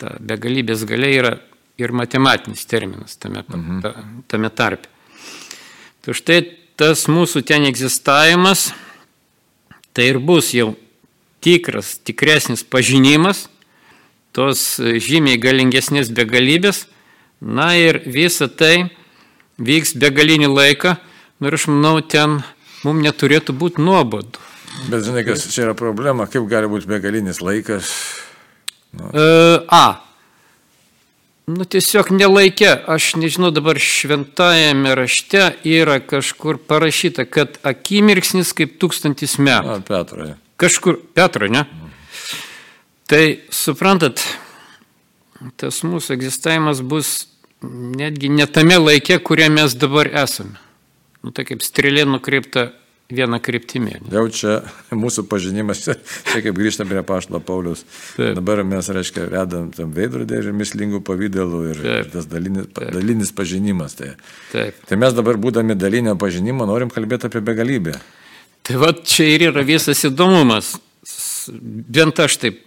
ta 0.01 0.15
begalybės 0.17 0.87
galia 0.89 1.11
yra 1.13 1.33
ir 1.77 1.93
matematinis 1.93 2.65
terminas 2.65 3.19
tame, 3.19 3.43
mhm. 3.45 3.83
ta, 3.83 3.91
tame 4.31 4.49
tarpe. 4.49 4.89
Tai 6.01 6.15
štai 6.17 6.39
tas 6.79 7.05
mūsų 7.11 7.43
ten 7.45 7.67
egzistavimas, 7.69 8.71
tai 9.93 10.09
ir 10.15 10.19
bus 10.23 10.49
jau 10.55 10.73
tikras, 11.43 11.97
tikresnis 12.01 12.63
pažinimas, 12.63 13.45
tos 14.33 14.79
žymiai 14.81 15.37
galingesnės 15.37 16.09
begalybės, 16.15 16.87
na 17.43 17.73
ir 17.75 18.01
visa 18.07 18.47
tai 18.47 18.89
vyks 19.59 19.93
begalinį 19.99 20.49
laiką, 20.49 20.95
nu 21.39 21.51
ir 21.51 21.59
aš 21.59 21.69
manau, 21.69 21.99
ten 22.01 22.41
mums 22.87 23.03
neturėtų 23.05 23.55
būti 23.55 23.83
nuobodu. 23.83 24.41
Bet 24.89 25.05
žinai, 25.05 25.21
kas 25.27 25.45
čia 25.51 25.67
yra 25.67 25.77
problema, 25.77 26.25
kaip 26.25 26.47
gali 26.49 26.71
būti 26.71 26.89
begalinis 26.89 27.43
laikas, 27.43 27.91
Nu. 28.93 29.09
E, 29.13 29.65
A. 29.67 29.85
Nu 31.43 31.65
tiesiog 31.67 32.13
nelaikė, 32.15 32.69
aš 32.87 33.17
nežinau 33.19 33.49
dabar 33.51 33.75
šventajame 33.81 34.93
rašte 34.95 35.49
yra 35.67 35.97
kažkur 35.99 36.61
parašyta, 36.69 37.25
kad 37.27 37.57
akimirksnis 37.67 38.53
kaip 38.55 38.77
tūkstantis 38.79 39.35
metų. 39.43 39.73
Na, 39.73 39.81
Petrai. 39.83 40.29
Kažkur, 40.61 41.01
Petrai, 41.17 41.49
ne? 41.51 41.65
Mm. 41.65 41.89
Tai 43.11 43.23
suprantat, 43.51 44.23
tas 45.59 45.81
mūsų 45.83 46.15
egzistavimas 46.15 46.79
bus 46.79 47.11
netgi 47.71 48.29
ne 48.29 48.45
tame 48.47 48.77
laike, 48.77 49.17
kurie 49.23 49.49
mes 49.49 49.75
dabar 49.79 50.09
esame. 50.23 50.59
Nu, 51.23 51.31
tai 51.31 51.45
kaip 51.47 51.63
strėlė 51.63 52.03
nukreipta 52.09 52.73
vieną 53.13 53.39
kryptimį. 53.43 53.97
Jau 54.11 54.23
čia 54.33 54.55
mūsų 54.95 55.25
pažinimas, 55.29 55.83
čia 55.85 55.95
kaip 56.43 56.55
grįžtam 56.57 56.89
prie 56.89 57.03
pašto 57.07 57.39
Paulius. 57.43 57.83
Taip. 58.17 58.33
Dabar 58.39 58.63
mes, 58.67 58.89
reiškia, 58.95 59.27
redam 59.31 59.69
tam 59.75 59.93
veidrodį 59.95 60.39
ir 60.39 60.49
mislingų 60.55 61.03
pavydėlų 61.05 61.61
ir 61.71 61.81
Taip. 61.83 62.11
tas 62.15 62.27
dalinis, 62.31 62.67
Taip. 62.73 62.91
dalinis 62.95 63.33
pažinimas. 63.35 63.97
Tai. 63.99 64.13
Taip. 64.51 64.83
tai 64.89 64.99
mes 64.99 65.15
dabar, 65.15 65.39
būdami 65.39 65.77
dalinio 65.79 66.15
pažinimo, 66.19 66.67
norim 66.69 66.91
kalbėti 66.93 67.29
apie 67.29 67.43
begalybę. 67.45 67.97
Tai 68.63 68.79
va 68.79 68.93
čia 68.95 69.27
ir 69.33 69.49
yra 69.51 69.63
visas 69.67 69.99
įdomumas. 70.07 70.75
Bent 71.51 72.19
aš 72.23 72.39
taip 72.39 72.61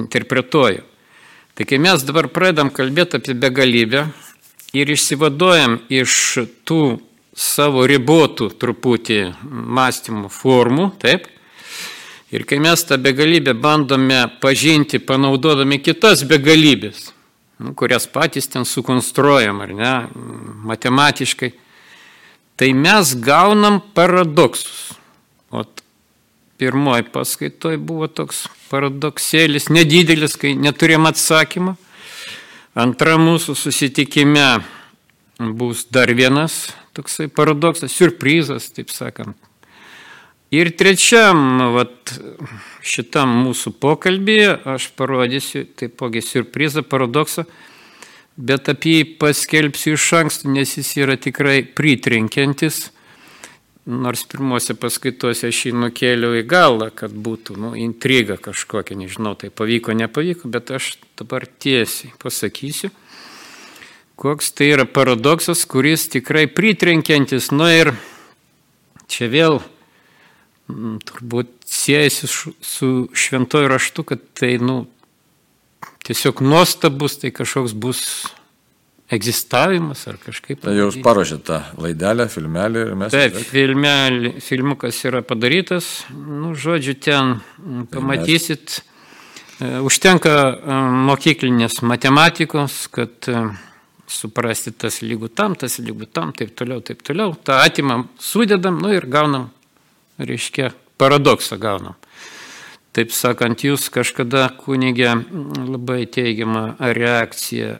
interpretuoju. 0.00 0.84
Tai 1.52 1.66
kai 1.68 1.76
mes 1.76 2.04
dabar 2.08 2.30
pradedam 2.32 2.70
kalbėti 2.72 3.18
apie 3.20 3.36
begalybę 3.36 4.06
ir 4.72 4.90
išsivaduojam 4.92 5.78
iš 5.92 6.14
tų 6.68 6.82
savo 7.36 7.84
ribotų 7.88 8.50
truputį 8.60 9.20
mąstymų 9.42 10.30
formų, 10.32 10.90
taip. 11.00 11.28
Ir 12.32 12.46
kai 12.48 12.56
mes 12.64 12.80
tą 12.88 12.96
begalybę 12.96 13.52
bandome 13.60 14.22
pažinti, 14.40 15.00
panaudodami 15.04 15.76
kitas 15.84 16.22
begalybės, 16.24 17.10
nu, 17.60 17.74
kurias 17.76 18.06
patys 18.08 18.48
ten 18.48 18.64
sukonstruojam, 18.64 19.60
ar 19.60 19.74
ne, 19.76 19.92
matematiškai, 20.70 21.52
tai 22.56 22.72
mes 22.72 23.12
gaunam 23.20 23.82
paradoksus. 23.92 24.94
O 25.52 25.66
pirmoji 26.56 27.04
paskaitoje 27.12 27.76
buvo 27.76 28.08
toks 28.08 28.46
paradoksėlis, 28.70 29.68
nedidelis, 29.68 30.38
kai 30.40 30.54
neturėjom 30.56 31.08
atsakymą. 31.10 31.76
Antra 32.72 33.18
mūsų 33.20 33.52
susitikime 33.52 34.62
bus 35.36 35.84
dar 35.92 36.08
vienas 36.16 36.70
toksai 36.96 37.26
paradoksas, 37.28 37.92
surprizas, 37.92 38.70
taip 38.72 38.88
sakant. 38.92 39.36
Ir 40.52 40.70
trečiam, 40.76 41.36
vat, 41.72 42.14
šitam 42.84 43.30
mūsų 43.46 43.74
pokalbėje 43.80 44.54
aš 44.68 44.90
parodysiu 44.96 45.66
taipogi 45.80 46.20
surprizą, 46.24 46.80
paradoksą, 46.84 47.46
bet 48.36 48.68
apie 48.72 48.98
jį 48.98 49.06
paskelbsiu 49.20 49.94
iš 49.96 50.08
anksto, 50.20 50.52
nes 50.52 50.76
jis 50.76 50.96
yra 51.00 51.16
tikrai 51.20 51.62
pritrenkiantis. 51.64 52.86
Nors 53.82 54.22
pirmose 54.30 54.76
paskaitose 54.78 55.48
aš 55.50 55.64
jį 55.66 55.72
nukėliau 55.74 56.36
į 56.38 56.44
galą, 56.46 56.92
kad 56.94 57.10
būtų 57.10 57.56
nu, 57.58 57.72
intriga 57.74 58.36
kažkokia, 58.38 58.94
nežinau, 58.94 59.34
tai 59.34 59.50
pavyko, 59.50 59.96
nepavyko, 59.98 60.50
bet 60.54 60.70
aš 60.70 60.94
dabar 61.18 61.48
tiesiai 61.50 62.14
pasakysiu 62.22 62.92
koks 64.22 64.52
tai 64.54 64.68
yra 64.70 64.84
paradoksas, 64.86 65.64
kuris 65.66 66.06
tikrai 66.12 66.46
pritrenkiantis. 66.46 67.50
Nu 67.50 67.66
ir 67.66 67.90
čia 69.10 69.26
vėl 69.32 69.58
m, 69.58 69.64
mm, 70.68 70.98
turbūt 71.08 71.50
siejasi 71.66 72.30
su 72.30 72.90
šventoju 73.10 73.72
raštu, 73.72 74.04
kad 74.06 74.22
tai 74.38 74.54
nu, 74.62 74.84
tiesiog 76.06 76.44
nuostabus, 76.46 77.18
tai 77.18 77.32
kažkoks 77.34 77.74
bus 77.74 78.04
egzistavimas 79.12 80.06
ar 80.08 80.16
kažkaip. 80.22 80.62
Tai 80.64 80.74
jūs 80.76 80.96
paruošėte 81.04 81.44
tą 81.48 81.58
laidelę, 81.82 82.28
filmelį 82.32 82.86
ir 82.86 82.94
mes. 82.98 83.12
Taip, 83.14 83.36
filmelį, 83.50 84.36
filmukas 84.44 85.02
yra 85.08 85.20
padarytas, 85.26 85.90
nu, 86.14 86.54
žodžiu, 86.58 86.96
ten 87.02 87.36
pamatysit. 87.92 88.78
Mes... 88.78 88.88
Užtenka 89.62 90.32
e, 90.34 90.76
mokyklinės 91.06 91.82
matematikos, 91.86 92.86
kad 92.90 93.28
e, 93.30 93.42
suprasti 94.10 94.72
tas 94.74 94.98
lygų 95.04 95.28
tam, 95.36 95.54
tas 95.60 95.76
lygų 95.78 96.08
tam, 96.10 96.32
taip 96.34 96.56
toliau, 96.58 96.82
taip 96.82 97.04
toliau. 97.06 97.36
Ta 97.36 97.60
atimam, 97.66 98.08
sudedam, 98.18 98.80
nu 98.82 98.90
ir 98.96 99.06
gaunam, 99.12 99.50
reiškia, 100.18 100.72
paradoksą 100.98 101.60
gaunam. 101.62 102.00
Taip 102.92 103.14
sakant, 103.14 103.62
jūs 103.64 103.86
kažkada 103.92 104.48
kunigė 104.58 105.14
labai 105.68 106.02
teigiamą 106.10 106.64
reakciją 106.80 107.78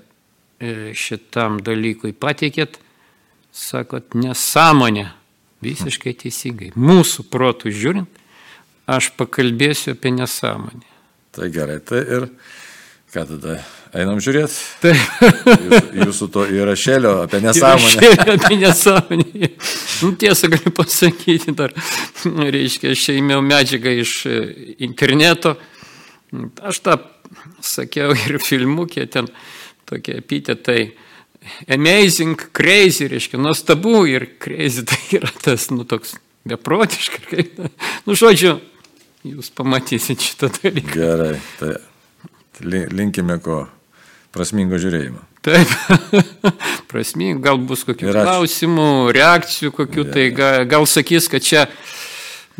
šitam 0.96 1.58
dalykui 1.64 2.14
pateikėt, 2.14 2.78
sakot, 3.52 4.16
nesąmonė, 4.18 5.08
visiškai 5.64 6.14
teisingai. 6.24 6.72
Mūsų 6.78 7.26
protų 7.32 7.74
žiūrint, 7.74 8.24
aš 8.90 9.12
pakalbėsiu 9.18 9.96
apie 9.96 10.14
nesąmonę. 10.14 10.88
Tai 11.32 11.48
gerai, 11.52 11.78
tai 11.84 12.02
ir 12.02 12.28
ką 13.12 13.28
tada 13.28 13.60
Einam 13.92 14.22
žiūrėti. 14.24 14.54
Tai. 14.80 14.92
Jūsų, 14.96 15.80
jūsų 16.00 16.26
to 16.32 16.46
įrašėlio 16.48 17.10
apie 17.26 17.42
nesąmonę. 17.44 18.12
apie 18.38 18.56
nesąmonę. 18.56 19.50
Nu, 20.00 20.12
tiesą 20.16 20.48
galiu 20.48 20.72
pasakyti 20.72 21.52
dar. 21.58 21.74
Reiškia, 22.24 22.94
aš 22.96 23.02
ėmiau 23.12 23.42
medžiagą 23.44 23.92
iš 24.00 24.14
e, 24.30 24.38
interneto. 24.88 25.58
Aš 26.64 26.80
tą 26.86 26.96
sakiau 27.60 28.16
ir 28.16 28.40
filmukė 28.40 29.04
ten 29.12 29.28
tokie 29.92 30.18
epitetai 30.18 30.82
amazing, 31.68 32.36
crazy, 32.52 33.08
reiškia, 33.08 33.40
nuostabu 33.40 34.04
ir 34.06 34.26
crazy 34.42 34.84
tai 34.88 35.00
yra 35.18 35.30
tas, 35.42 35.70
nu, 35.70 35.86
toks 35.88 36.16
beprotiškai. 36.48 37.46
Nu, 38.06 38.16
žodžiu, 38.18 38.56
jūs 39.26 39.52
pamatysit 39.54 40.22
šitą 40.22 40.50
dalyką. 40.58 40.94
Gerai, 40.96 41.36
tai 41.60 41.76
linkime 42.92 43.38
ko 43.42 43.64
prasmingo 44.34 44.80
žiūrėjimo. 44.80 45.22
Taip, 45.42 45.70
prasmingo, 46.90 47.42
gal 47.42 47.58
bus 47.58 47.82
kokių 47.86 48.12
klausimų, 48.14 48.90
reakcijų 49.14 49.72
kokių, 49.74 50.04
ja. 50.06 50.14
tai 50.14 50.26
gal, 50.36 50.66
gal 50.70 50.86
sakys, 50.86 51.26
kad 51.30 51.42
čia 51.42 51.66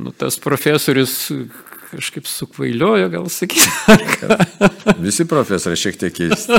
nu, 0.02 0.10
tas 0.10 0.38
profesorius 0.42 1.30
kažkaip 1.92 2.28
sukvailiojo, 2.28 3.08
gal 3.12 3.28
sakyti. 3.32 3.68
Visi 5.04 5.26
profesoriai 5.28 5.80
šiek 5.80 5.99
tiek 6.00 6.14
keisti. 6.16 6.58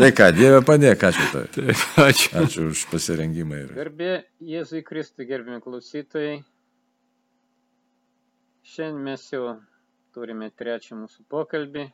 tai 0.00 0.10
ką, 0.16 0.30
Dieve 0.36 0.60
padėk, 0.66 1.06
ačiū 1.08 1.28
tau. 1.32 1.46
Taip, 1.54 1.84
ačiū. 2.04 2.30
Ačiū 2.42 2.66
už 2.72 2.84
pasirengimą. 2.92 3.62
Ir... 3.64 3.72
Garbė 3.78 4.10
Jėzui 4.52 4.82
Kristui, 4.86 5.28
gerbimi 5.28 5.62
klausytojai. 5.64 6.40
Šiandien 8.66 9.04
mes 9.06 9.24
jau 9.32 9.54
turime 10.16 10.50
trečią 10.50 10.98
mūsų 10.98 11.26
pokalbį. 11.32 11.86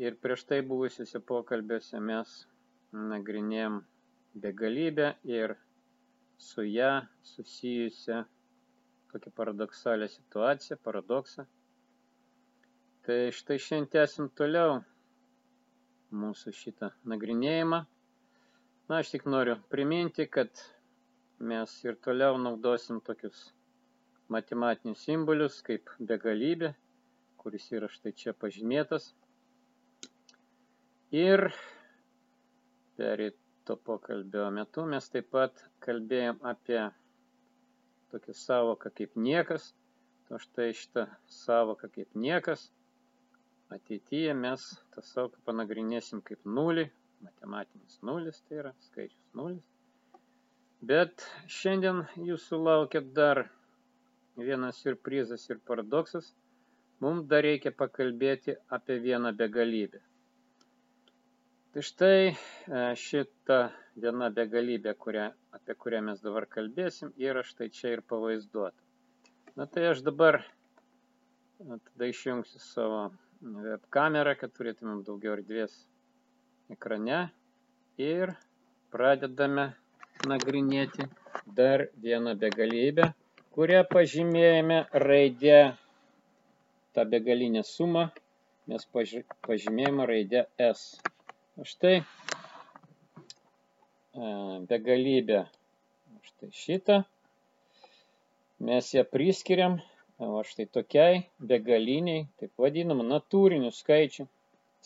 Ir 0.00 0.16
prieš 0.24 0.46
tai 0.48 0.62
buvusiuose 0.64 1.20
pokalbiuose 1.28 2.00
mes 2.00 2.30
nagrinėjom 2.92 3.82
begalybę 4.40 5.14
ir 5.28 5.56
su 6.40 6.64
ją 6.64 7.02
susijusią 7.22 8.22
tokią 9.12 9.32
paradoksalią 9.38 10.08
situaciją, 10.12 10.78
paradoksą. 10.88 11.44
Tai 13.06 13.18
štai 13.34 13.58
šiandien 13.58 13.90
tęsim 13.96 14.28
toliau 14.38 14.76
mūsų 16.22 16.52
šitą 16.54 16.92
nagrinėjimą. 17.12 17.80
Na, 18.90 19.00
aš 19.00 19.10
tik 19.14 19.24
noriu 19.34 19.56
priminti, 19.72 20.26
kad 20.28 20.62
mes 21.52 21.72
ir 21.86 21.96
toliau 22.04 22.38
naudosim 22.38 23.00
tokius 23.04 23.40
matematinius 24.32 25.02
simbolius 25.06 25.58
kaip 25.66 25.90
begalybė, 26.10 26.72
kuris 27.42 27.66
yra 27.74 27.88
štai 27.90 28.12
čia 28.22 28.34
pažymėtas. 28.44 29.10
Ir 31.12 31.48
perėto 32.96 33.76
pokalbio 33.88 34.46
metu 34.54 34.86
mes 34.94 35.08
taip 35.12 35.32
pat 35.34 35.64
kalbėjom 35.84 36.38
apie 36.52 36.80
tokia 38.12 38.34
savoka 38.38 38.90
kaip 39.00 39.16
niekas, 39.26 39.70
to 40.28 40.38
štai 40.44 40.70
šitą 40.80 41.06
savoką 41.38 41.90
kaip 41.96 42.14
niekas, 42.26 42.66
ateityje 43.76 44.34
mes 44.44 44.64
tą 44.94 45.04
savoką 45.12 45.40
panagrinėsim 45.48 46.20
kaip 46.28 46.44
nulį, 46.58 46.86
matematinis 47.24 47.98
nulis, 48.08 48.40
tai 48.48 48.60
yra 48.62 48.72
skaičius 48.88 49.24
nulis. 49.38 49.64
Bet 50.92 51.24
šiandien 51.56 52.02
jūsų 52.28 52.58
laukia 52.66 53.02
dar 53.18 53.42
vienas 54.36 54.80
surprizas 54.82 55.44
ir 55.50 55.60
paradoksas. 55.70 56.32
Mums 57.02 57.26
dar 57.30 57.42
reikia 57.46 57.72
pakalbėti 57.82 58.56
apie 58.78 58.96
vieną 59.04 59.32
begalybę. 59.38 60.00
Tai 61.72 61.82
štai 61.88 62.24
e, 62.28 62.34
šita 63.00 63.58
viena 63.96 64.26
begalybė, 64.36 64.92
kurią, 65.00 65.30
apie 65.56 65.72
kurią 65.80 66.02
mes 66.04 66.18
dabar 66.20 66.44
kalbėsim, 66.54 67.14
yra 67.16 67.40
štai 67.48 67.70
čia 67.72 67.94
ir 67.94 68.02
pavaizduota. 68.12 68.76
Na 69.56 69.64
tai 69.64 69.86
aš 69.92 70.02
dabar 70.04 70.42
tada 71.62 72.08
išjungsiu 72.10 72.60
savo 72.60 72.98
web 73.64 73.86
kamerą, 73.96 74.34
kad 74.42 74.52
turėtumėm 74.58 75.00
daugiau 75.06 75.32
erdvės 75.38 75.78
ekrane 76.76 77.22
ir 78.00 78.34
pradedame 78.92 79.64
nagrinėti 80.28 81.08
dar 81.56 81.86
vieną 82.04 82.36
begalybę, 82.44 83.08
kurią 83.56 83.80
pažymėjome 83.94 84.82
raidę 85.06 85.58
tą 86.92 87.08
begalinę 87.16 87.64
sumą, 87.64 88.10
mes 88.68 88.84
pažymėjome 89.48 90.10
raidę 90.12 90.46
S. 90.68 90.84
Štai 91.60 91.98
begalybė. 94.70 95.42
Štai 96.24 96.48
šitą. 96.56 96.96
Mes 98.64 98.88
ją 98.94 99.02
priskiriam, 99.04 99.76
o 100.16 100.40
štai 100.48 100.64
tokiai 100.72 101.18
begaliniai, 101.50 102.22
taip 102.40 102.56
vadinam, 102.64 103.02
natūrinių 103.10 103.68
skaičių, 103.80 104.24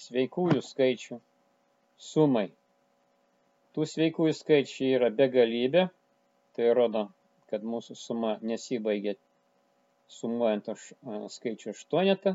sveikųjų 0.06 0.64
skaičių 0.70 1.20
sumai. 2.08 2.48
Tų 3.76 3.86
sveikųjų 3.92 4.34
skaičių 4.40 4.90
yra 4.96 5.12
begalybė, 5.22 5.86
tai 6.58 6.72
rodo, 6.80 7.04
kad 7.52 7.62
mūsų 7.62 7.94
suma 8.02 8.38
nesibaigia 8.42 9.14
sumuojant 10.18 10.74
skaičių 11.38 11.76
aštuonetą. 11.76 12.34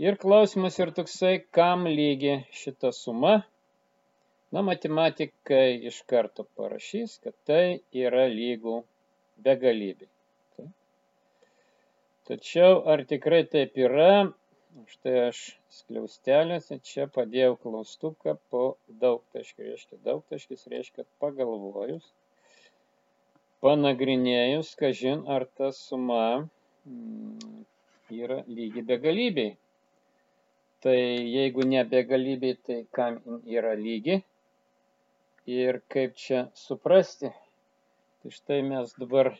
Ir 0.00 0.16
klausimas 0.16 0.78
ir 0.80 0.90
toksai, 0.96 1.42
kam 1.52 1.84
lygi 1.84 2.38
šita 2.56 2.94
suma. 2.96 3.42
Na, 4.52 4.62
matematikai 4.64 5.84
iš 5.88 5.98
karto 6.08 6.46
parašys, 6.56 7.18
kad 7.24 7.34
tai 7.48 7.80
yra 7.92 8.24
lygų 8.32 8.78
begalybė. 9.44 10.08
Tai. 10.56 10.66
Tačiau 12.28 12.80
ar 12.88 13.04
tikrai 13.10 13.42
taip 13.52 13.76
yra, 13.84 14.32
štai 14.94 15.14
aš 15.26 15.40
skliaustelėse 15.78 16.78
čia 16.88 17.06
padėjau 17.12 17.58
klaustuką 17.60 18.38
po 18.48 18.64
daugtaškį, 19.04 19.66
reiškia 19.68 20.00
daugtaškis, 20.08 20.68
reiškia 20.72 21.04
pagalvojus, 21.20 22.06
panagrinėjus, 23.60 24.72
kažin 24.84 25.26
ar 25.28 25.44
ta 25.60 25.68
suma 25.76 26.22
mm, 26.40 27.66
yra 28.22 28.40
lygi 28.48 28.84
begalybei. 28.88 29.52
Tai 30.82 30.98
jeigu 30.98 31.62
ne 31.70 31.84
begalybė, 31.86 32.48
tai 32.66 32.76
kam 32.96 33.20
yra 33.46 33.76
lygi 33.78 34.16
ir 35.56 35.76
kaip 35.94 36.16
čia 36.18 36.40
suprasti. 36.58 37.28
Tai 38.22 38.30
štai 38.34 38.56
mes 38.66 38.94
dabar 38.98 39.30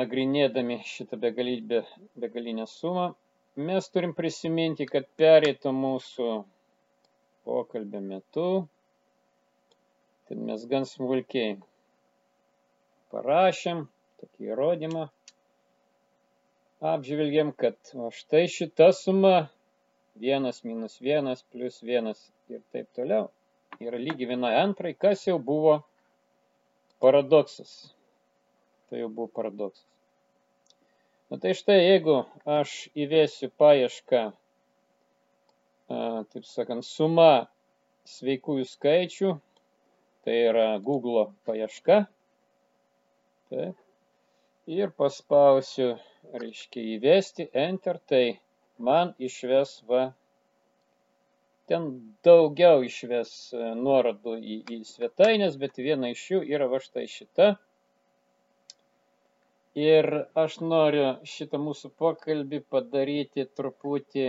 nagrinėdami 0.00 0.76
šitą 0.86 1.18
begalybę, 1.24 1.80
begalinę 2.22 2.66
sumą, 2.70 3.08
mes 3.56 3.88
turim 3.90 4.14
prisiminti, 4.14 4.86
kad 4.86 5.08
pereito 5.18 5.72
mūsų 5.74 6.28
pokalbio 7.44 8.00
metu, 8.02 8.46
tai 10.28 10.38
mes 10.38 10.64
gan 10.70 10.86
smulkiai 10.88 11.58
parašėm 13.10 13.84
tokį 14.22 14.48
įrodymą, 14.54 15.08
apžvelgiam, 16.94 17.52
kad 17.52 17.78
štai 18.20 18.46
šita 18.50 18.92
suma 18.96 19.34
1 20.20 20.64
minus 20.68 21.00
1 21.00 21.42
plus 21.50 21.80
1 21.82 22.12
ir 22.54 22.62
taip 22.72 22.88
toliau 22.94 23.30
yra 23.80 23.98
lygi 23.98 24.28
vienai 24.28 24.54
antrai, 24.60 24.94
kas 24.94 25.26
jau 25.26 25.38
buvo 25.38 25.80
paradoksas. 27.00 27.94
Tai 28.88 29.00
jau 29.00 29.08
buvo 29.08 29.28
paradoksas. 29.28 29.86
Na 31.30 31.38
tai 31.40 31.54
štai, 31.56 31.80
jeigu 31.80 32.20
aš 32.46 32.74
įvėsiu 32.94 33.48
paiešką, 33.58 34.20
taip 35.88 36.44
sakant, 36.46 36.84
suma 36.86 37.48
sveikųjų 38.06 38.66
skaičių, 38.68 39.32
tai 40.24 40.36
yra 40.50 40.66
Google 40.84 41.26
paieška, 41.48 42.04
taip, 43.50 43.80
ir 44.68 44.92
paspausiu, 45.00 45.94
reiškia, 46.36 46.84
įvesti 46.98 47.48
Enter, 47.64 47.98
tai 47.98 48.38
man 48.78 49.14
išves 49.18 49.82
va 49.88 50.12
ten 51.68 51.86
daugiau 52.24 52.82
išves 52.84 53.30
e, 53.56 53.60
nuorodų 53.78 54.36
į, 54.36 54.56
į 54.76 54.80
svetainės, 54.88 55.56
bet 55.60 55.78
viena 55.80 56.10
iš 56.12 56.24
jų 56.32 56.40
yra 56.56 56.68
va 56.72 56.80
štai 56.82 57.06
šita. 57.08 57.54
Ir 59.80 60.06
aš 60.38 60.60
noriu 60.62 61.06
šitą 61.26 61.58
mūsų 61.58 61.90
pokalbį 61.98 62.60
padaryti 62.70 63.46
truputį 63.58 64.28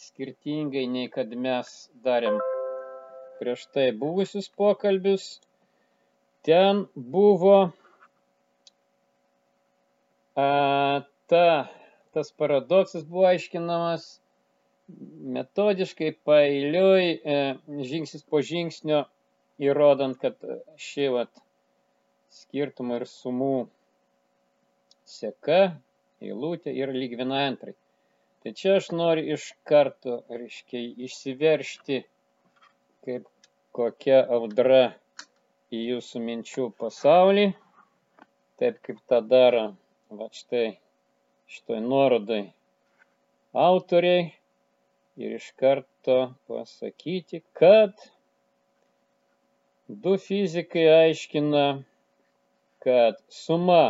skirtingai 0.00 0.86
nei 0.88 1.10
kad 1.12 1.34
mes 1.46 1.90
darėm 2.06 2.38
prieš 3.40 3.66
tai 3.74 3.90
buvusius 3.96 4.48
pokalbius. 4.56 5.26
Ten 6.46 6.86
buvo 6.94 7.58
a, 10.40 10.48
ta 11.28 11.46
tas 12.16 12.32
paradoksas 12.42 13.04
buvo 13.06 13.26
aiškinamas 13.30 14.08
metodiškai, 15.36 16.10
pailiui, 16.26 17.10
e, 17.34 17.36
žingsnis 17.90 18.24
po 18.26 18.40
žingsnio, 18.42 19.04
įrodant, 19.62 20.18
kad 20.22 20.40
šie 20.80 21.10
vat, 21.14 21.30
skirtumai 22.34 23.00
ir 23.00 23.06
sumų 23.10 23.54
seka, 25.10 25.60
eilutė 26.22 26.74
yra 26.82 26.94
lyg 26.96 27.16
viena 27.20 27.44
antrai. 27.48 27.74
Tai 28.40 28.54
čia 28.56 28.76
aš 28.80 28.90
noriu 28.96 29.34
iš 29.36 29.50
karto, 29.68 30.22
reiškia, 30.32 30.80
išsiveršti 31.06 31.98
kaip 33.04 33.26
kokia 33.76 34.20
audra 34.36 34.94
į 35.74 35.82
jūsų 35.90 36.22
minčių 36.28 36.70
pasaulį, 36.80 37.50
taip 38.60 38.80
kaip 38.86 39.02
tą 39.10 39.20
daro, 39.32 39.66
va 40.20 40.30
štai, 40.34 40.78
šitoj 41.50 41.80
nuorodai 41.82 42.42
autoriai 43.66 44.26
ir 45.22 45.32
iš 45.38 45.48
karto 45.60 46.18
pasakyti, 46.46 47.40
kad 47.58 48.04
du 50.04 50.14
fizikai 50.26 50.86
aiškina, 50.92 51.64
kad 52.84 53.18
suma 53.40 53.82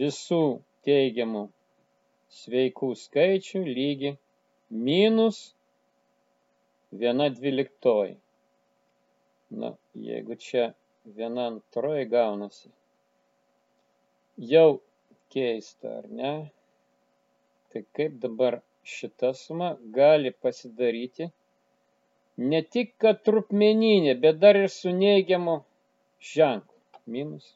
visų 0.00 0.40
teigiamų 0.88 1.44
sveikų 2.38 2.90
skaičių 3.02 3.62
lygi 3.68 4.16
minus 4.88 5.42
viena 6.90 7.28
dvyliktoji. 7.36 8.16
Na, 9.60 9.74
jeigu 10.08 10.36
čia 10.36 10.70
viena 11.04 11.46
antroji 11.52 12.08
gaunasi, 12.08 12.68
jau 14.36 14.80
keista, 15.34 15.98
ar 16.00 16.08
ne? 16.20 16.32
Tai 17.72 17.82
kaip 17.96 18.18
dabar 18.22 18.60
šita 18.94 19.32
suma 19.36 19.74
gali 19.98 20.32
pasidaryti 20.32 21.28
ne 22.52 22.60
tik, 22.74 22.94
kad 23.02 23.24
trupmeninė, 23.26 24.14
bet 24.22 24.38
dar 24.44 24.56
ir 24.60 24.70
su 24.72 24.92
neigiamu 24.94 25.58
ženklu. 26.32 26.76
Minus 27.08 27.46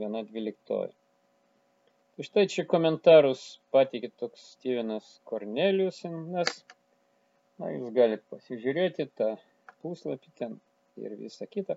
viena 0.00 0.22
dvyliktoji. 0.22 0.92
Tai 2.14 2.26
štai 2.26 2.46
čia 2.52 2.64
komentarus 2.70 3.42
patikė 3.74 4.10
toks 4.22 4.52
Stevenas 4.54 5.06
Korneliusinas. 5.28 6.60
Na, 7.60 7.70
jūs 7.74 7.90
galite 7.96 8.24
pasižiūrėti 8.32 9.08
tą 9.18 9.34
puslapį 9.82 10.34
ten 10.38 10.58
ir 11.00 11.16
visa 11.18 11.48
kita. 11.50 11.76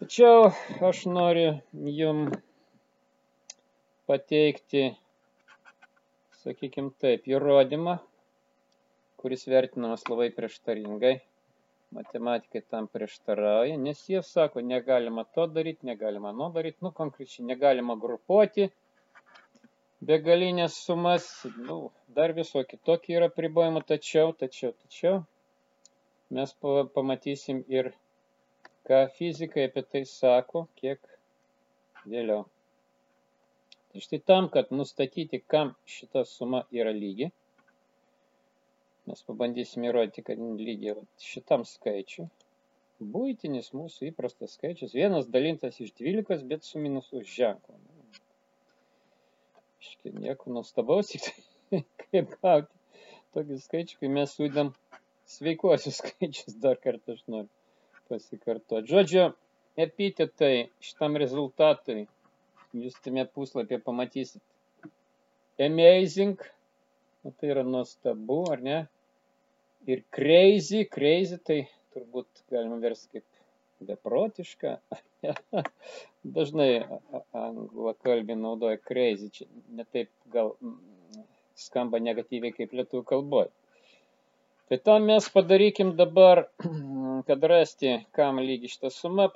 Tačiau 0.00 0.50
aš 0.88 1.04
noriu 1.10 1.52
jum 1.98 2.30
pateikti, 4.10 4.82
sakykime 6.42 6.92
taip, 7.04 7.26
įrodymą, 7.34 7.96
kuris 9.22 9.46
vertinamas 9.54 10.06
labai 10.10 10.28
prieštaringai. 10.38 11.16
Matematikai 11.98 12.60
tam 12.70 12.86
prieštarauja, 12.96 13.74
nes 13.86 14.04
jie 14.06 14.20
sako, 14.22 14.62
negalima 14.72 15.24
to 15.34 15.48
daryti, 15.56 15.88
negalima 15.88 16.30
nuo 16.40 16.46
daryti, 16.54 16.78
nu 16.86 16.92
konkrečiai 17.00 17.48
negalima 17.48 17.96
grupuoti 18.04 18.68
begalinės 20.08 20.76
sumas, 20.86 21.24
nu, 21.68 21.76
dar 22.16 22.32
visokie 22.36 22.78
tokie 22.88 23.16
yra 23.18 23.28
pribojimai, 23.38 23.82
tačiau, 23.90 24.30
tačiau, 24.42 24.72
tačiau, 24.84 25.18
mes 26.36 26.54
pamatysim 26.94 27.60
ir 27.68 27.90
ką 28.88 29.02
fizikai 29.18 29.66
apie 29.68 29.84
tai 29.92 30.02
sako 30.08 30.64
kiek 30.80 31.02
vėliau. 32.08 32.46
Tai 33.90 34.00
štai 34.04 34.20
tam, 34.30 34.48
kad 34.54 34.70
nustatyti, 34.70 35.40
kam 35.52 35.72
šita 35.94 36.22
suma 36.28 36.62
yra 36.70 36.92
lygi, 36.94 37.30
mes 39.10 39.22
pabandysim 39.26 39.86
įrodyti, 39.88 40.22
kad 40.28 40.38
lygi 40.38 40.94
šitam 41.26 41.64
skaičiui. 41.66 42.28
Būtinis 43.14 43.72
mūsų 43.74 44.10
įprastas 44.10 44.54
skaičius, 44.58 44.92
vienas 44.94 45.26
dalintas 45.34 45.80
iš 45.80 45.94
12, 45.98 46.44
bet 46.52 46.66
su 46.68 46.82
minusu 46.82 47.24
ženklu. 47.24 47.78
Iškia, 49.80 50.12
nieko 50.20 50.52
nuostabaus, 50.52 51.10
kaip 51.72 52.36
gauti 52.44 52.80
tokį 53.34 53.58
skaičių, 53.64 53.98
kai 54.02 54.12
mes 54.20 54.36
sudėm 54.36 54.70
sveikuosius 55.34 55.98
skaičius 56.02 56.60
dar 56.62 56.78
kartą 56.84 57.16
aš 57.16 57.24
noriu 57.32 57.50
pasikartoti. 58.10 58.90
Žodžiu, 58.92 59.26
epitetai 59.86 60.54
šitam 60.84 61.18
rezultatui 61.22 62.04
jūs 62.76 62.96
tame 63.04 63.24
puslapyje 63.26 63.80
pamatysit. 63.84 64.42
Amazing, 65.60 66.40
o 67.24 67.32
tai 67.36 67.50
yra 67.52 67.64
nuostabu, 67.66 68.44
ar 68.52 68.62
ne? 68.64 68.78
Ir 69.90 70.04
crazy, 70.14 70.84
crazy 70.88 71.38
tai 71.44 71.60
turbūt 71.94 72.44
galima 72.52 72.78
versti 72.82 73.18
kaip 73.18 73.86
beprotiška. 73.90 74.76
Dažnai 76.36 76.84
anglakalbį 77.36 78.36
naudoja 78.40 78.80
crazy, 78.80 79.30
čia 79.32 79.48
netaip 79.76 80.10
gal 80.32 80.54
skamba 81.60 82.00
negatyviai 82.00 82.54
kaip 82.56 82.76
lietuvių 82.76 83.06
kalboje. 83.08 83.50
Tai 84.70 84.78
tam 84.86 85.08
mes 85.10 85.26
padarykim 85.34 85.96
dabar, 85.98 86.44
kad 87.28 87.44
rasti, 87.52 87.96
kam 88.14 88.38
lygi 88.38 88.70
šitą 88.70 88.92
sumą, 88.94 89.26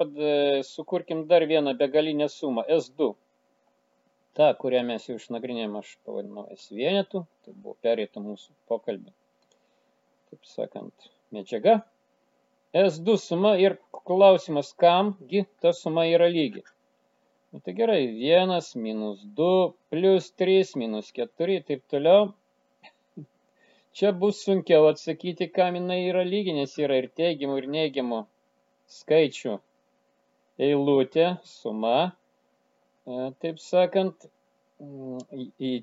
sukurkim 0.68 1.24
dar 1.26 1.46
vieną 1.50 1.74
begalinę 1.80 2.28
sumą, 2.30 2.62
S2. 2.70 3.14
Ta, 4.34 4.50
kurią 4.58 4.82
mes 4.88 5.04
jau 5.08 5.16
išnagrinėjom, 5.20 5.76
aš 5.80 5.94
pavadinau 6.06 6.46
S 6.56 6.70
vienetų, 6.74 7.22
tai 7.46 7.52
buvo 7.54 7.76
perėta 7.86 8.22
mūsų 8.22 8.54
pokalbį. 8.70 9.12
Taip 10.30 10.48
sakant, 10.50 11.10
medžiaga. 11.34 11.76
S2 12.74 13.14
suma 13.22 13.54
ir 13.62 13.76
klausimas, 14.10 14.72
kamgi 14.74 15.44
ta 15.62 15.70
suma 15.72 16.08
yra 16.10 16.26
lygi. 16.26 16.64
Nu, 17.54 17.60
tai 17.62 17.76
gerai, 17.78 18.00
1 18.10 18.74
minus 18.82 19.20
2 19.38 19.50
plus 19.94 20.32
3 20.42 20.74
minus 20.82 21.12
4 21.14 21.54
ir 21.60 21.68
taip 21.68 21.84
toliau 21.92 22.32
čia 23.94 24.10
bus 24.12 24.42
sunkiau 24.42 24.88
atsakyti, 24.90 25.46
kam 25.54 25.78
jinai 25.78 26.00
yra 26.10 26.24
lygi, 26.26 26.52
nes 26.58 26.74
yra 26.82 26.98
ir 26.98 27.06
teigiamų, 27.20 27.60
ir 27.62 27.68
neigiamų 27.76 28.20
skaičių 28.90 29.54
eilutė, 30.66 31.28
suma. 31.46 31.98
E, 33.06 33.32
taip 33.40 33.58
sakant, 33.60 34.28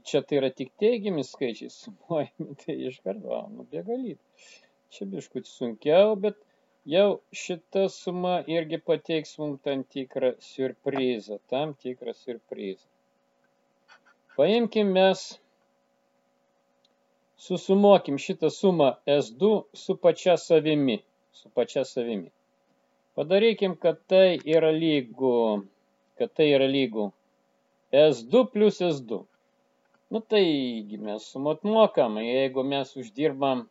čia 0.09 0.21
tai 0.27 0.37
yra 0.39 0.49
tik 0.59 0.71
teigiami 0.81 1.23
skaičiai 1.23 1.73
sumuojami, 1.73 2.55
tai 2.63 2.77
iš 2.89 3.01
karto, 3.05 3.41
nu, 3.55 3.65
begalybė. 3.73 4.47
Čia 4.91 5.07
biškut 5.11 5.47
sunkiau, 5.47 6.15
bet 6.23 6.39
jau 6.93 7.21
šita 7.43 7.85
suma 7.93 8.33
irgi 8.55 8.81
pateiks 8.87 9.37
mums 9.39 9.61
tam 9.67 9.83
tikrą 9.95 10.33
surprizą, 10.47 11.37
tam 11.53 11.75
tikrą 11.83 12.13
surprizą. 12.23 12.89
Paimkim 14.35 14.91
mes 14.97 15.23
susumuokim 17.45 18.17
šitą 18.25 18.49
sumą 18.49 18.89
S2 19.19 19.53
su 19.83 19.95
pačia 19.95 20.37
savimi. 20.37 20.97
Su 21.33 21.49
pačia 21.49 21.85
savimi. 21.85 22.29
Padarykim, 23.15 23.75
kad 23.75 23.99
tai 24.07 24.39
yra 24.55 24.71
lygu, 24.71 25.63
kad 26.19 26.33
tai 26.37 26.47
yra 26.55 26.67
lygu 26.75 27.11
S2 27.91 28.45
plus 28.53 28.81
S2. 28.87 29.21
Nu 30.11 30.19
taigi 30.33 30.97
mes 31.07 31.27
sumot 31.33 31.63
mokam, 31.63 32.17
jeigu 32.23 32.63
mes 32.73 32.95
uždirbam 33.01 33.67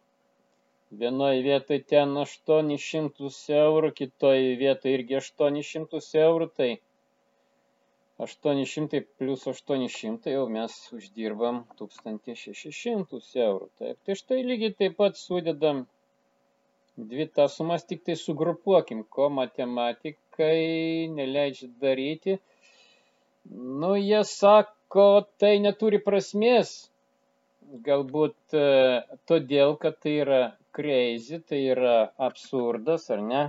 vienoje 1.02 1.42
vietoje 1.46 1.82
ten 1.92 2.14
800 2.22 3.32
eurų, 3.64 3.90
kitoje 4.00 4.54
vietoje 4.62 4.94
irgi 4.98 5.18
800 5.20 6.00
eurų, 6.26 6.48
tai 6.60 6.70
800 8.26 9.02
plus 9.18 9.46
800 9.52 10.34
jau 10.34 10.46
mes 10.56 10.74
uždirbam 10.96 11.62
1600 11.80 13.20
eurų. 13.46 13.70
Taip. 13.80 14.00
Tai 14.04 14.16
štai 14.22 14.40
lygiai 14.44 14.74
taip 14.82 14.98
pat 14.98 15.16
sudedam 15.20 15.86
dvi 17.10 17.26
tas 17.36 17.56
sumas, 17.58 17.86
tik 17.88 18.04
tai 18.06 18.16
sugrupuokim, 18.18 19.04
ko 19.16 19.28
matematikai 19.38 21.08
neleidžia 21.16 21.70
daryti. 21.84 22.38
Nu, 23.80 23.94
jie 23.96 24.22
sako, 24.28 25.08
tai 25.40 25.54
neturi 25.64 26.02
prasmės. 26.04 26.74
Galbūt 27.86 28.58
e, 28.58 28.66
todėl, 29.30 29.76
kad 29.82 30.00
tai 30.02 30.16
yra 30.24 30.42
crazy, 30.76 31.38
tai 31.46 31.62
yra 31.76 31.96
absurdas, 32.28 33.06
ar 33.14 33.22
ne? 33.32 33.42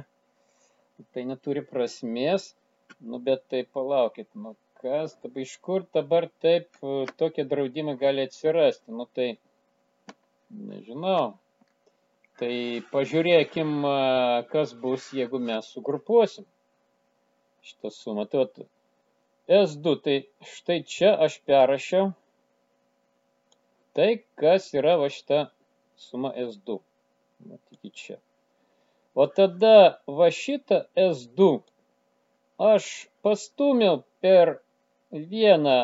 Tai 1.11 1.23
neturi 1.25 1.63
prasmės 1.65 2.51
Nu, 2.99 3.17
bet 3.17 3.47
tai 3.47 3.63
palaukit, 3.73 4.27
nu 4.33 4.55
kas, 4.81 5.15
dabar 5.23 5.41
iš 5.41 5.53
kur 5.65 5.85
dabar 5.97 6.27
taip 6.43 6.67
e, 6.83 7.05
tokie 7.19 7.43
draudimai 7.51 7.95
gali 8.03 8.25
atsirasti? 8.27 8.91
Nu 8.97 9.05
tai, 9.15 9.29
nežinau. 10.71 11.23
Tai 12.41 12.53
pažiūrėkim, 12.89 13.83
kas 14.49 14.71
bus, 14.83 15.11
jeigu 15.13 15.37
mes 15.39 15.67
sugrupuosim 15.75 16.47
šitą 17.61 17.91
sumą. 17.93 18.25
Tai 18.25 18.45
vat, 18.45 18.63
S2, 19.61 19.93
tai 20.05 20.15
štai 20.53 20.79
čia 20.93 21.11
aš 21.25 21.37
perrašiau 21.45 22.11
tai, 23.93 24.23
kas 24.39 24.71
yra 24.73 24.95
va 25.01 25.09
šita 25.11 25.39
suma 25.99 26.31
S2. 26.47 26.79
Matykit 27.49 27.93
čia. 27.93 28.17
O 29.13 29.27
tada 29.27 30.01
va 30.07 30.29
šitą 30.31 30.85
S2 30.95 31.51
aš 32.71 32.89
pastumiau 33.25 34.03
per 34.23 34.55
vieną 35.11 35.79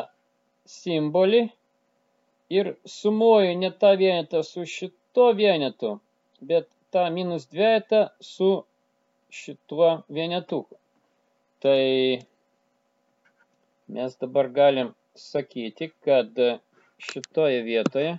simbolį 0.64 1.42
ir 2.58 2.74
sumuoju 2.98 3.56
ne 3.62 3.70
tą 3.82 3.94
vienetą 4.00 4.42
su 4.42 4.64
šito 4.64 5.32
vienetu, 5.36 5.98
bet 6.40 6.68
tą 6.94 7.08
minus 7.14 7.46
dvietą 7.52 8.06
su 8.20 8.50
šituo 9.30 9.90
vienetuku. 10.08 10.78
Tai 11.62 11.82
mes 13.88 14.16
dabar 14.22 14.48
galim 14.48 14.94
sakyti, 15.14 15.90
kad 16.04 16.38
šitoje 16.98 17.62
vietoje 17.62 18.18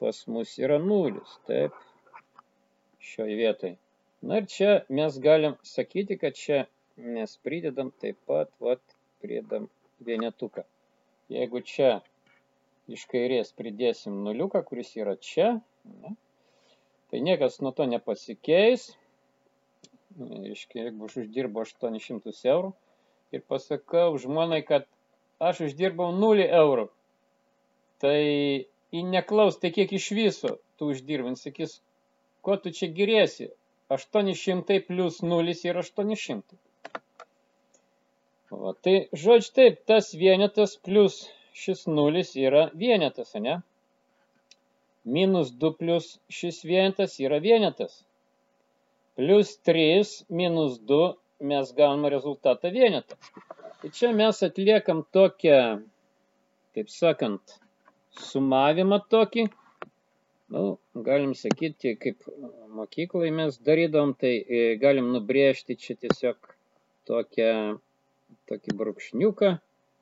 pas 0.00 0.26
mus 0.26 0.56
yra 0.58 0.78
nulis, 0.80 1.32
taip, 1.46 1.76
šioje 3.04 3.36
vietoje. 3.36 3.76
Na 4.24 4.40
ir 4.40 4.46
čia 4.48 4.70
mes 4.88 5.18
galim 5.20 5.56
sakyti, 5.64 6.16
kad 6.20 6.36
čia 6.36 6.62
mes 6.96 7.36
pridedam 7.44 7.92
taip 8.00 8.16
pat, 8.28 8.48
vat, 8.64 8.80
pridedam 9.20 9.68
vienetuką. 10.04 10.64
Jeigu 11.32 11.60
čia 11.72 11.90
iš 12.90 13.04
kairės 13.12 13.52
pridėsim 13.56 14.16
nuliuką, 14.24 14.64
kuris 14.68 14.94
yra 14.96 15.14
čia, 15.20 15.52
ne, 16.00 16.16
tai 17.10 17.20
niekas 17.26 17.60
nuo 17.64 17.72
to 17.76 17.86
nepasikeis. 17.90 18.90
Iškia, 20.20 20.86
jeigu 20.88 21.06
aš 21.06 21.20
uždirbu 21.22 21.62
800 21.64 22.34
eurų 22.54 22.72
ir 23.34 23.44
pasakau 23.52 24.18
žmonai, 24.18 24.62
kad 24.66 24.88
aš 25.50 25.62
uždirbau 25.68 26.10
0 26.16 26.46
eurų, 26.62 26.88
tai 28.02 28.18
į 28.90 29.04
neklaus, 29.12 29.60
tai 29.62 29.70
kiek 29.76 29.92
iš 29.96 30.10
viso 30.18 30.56
tu 30.80 30.90
uždirbi, 30.94 31.36
sakys, 31.38 31.78
ko 32.42 32.56
tu 32.58 32.74
čia 32.74 32.90
giriesi, 32.96 33.52
800 33.90 34.80
plus 34.88 35.22
0 35.22 35.54
yra 35.70 35.86
800. 35.86 36.58
Va, 38.50 38.74
tai 38.82 38.94
žodžiu 39.14 39.52
taip, 39.54 39.82
tas 39.86 40.10
vienetas 40.20 40.74
plus 40.86 41.20
šis 41.54 41.86
nulis 41.86 42.32
yra 42.38 42.62
vienetas, 42.74 43.34
ne? 43.38 43.60
Minus 45.04 45.52
2 45.56 45.72
plus 45.78 46.18
šis 46.28 46.64
vienetas 46.64 47.16
yra 47.20 47.38
vienetas. 47.40 48.04
Plus 49.16 49.56
3 49.68 50.26
minus 50.28 50.78
2 50.90 51.14
mes 51.40 51.72
gauname 51.76 52.10
rezultatą 52.12 52.70
vienetą. 52.72 53.16
Tai 53.80 53.90
čia 53.96 54.12
mes 54.12 54.42
atliekam 54.44 55.00
tokią, 55.12 55.80
taip 56.76 56.92
sakant, 56.92 57.56
sumavimą 58.28 59.00
tokį. 59.12 59.46
Nu, 60.50 60.64
galim 61.06 61.32
sakyti, 61.38 61.94
kaip 62.02 62.26
mokyklai 62.76 63.30
mes 63.32 63.56
darydom, 63.66 64.12
tai 64.20 64.32
e, 64.42 64.62
galim 64.82 65.12
nubrėžti 65.14 65.78
čia 65.78 65.96
tiesiog 65.96 66.52
tokią 67.08 67.52
tokį 68.50 68.74
brūkšniuką, 68.80 69.50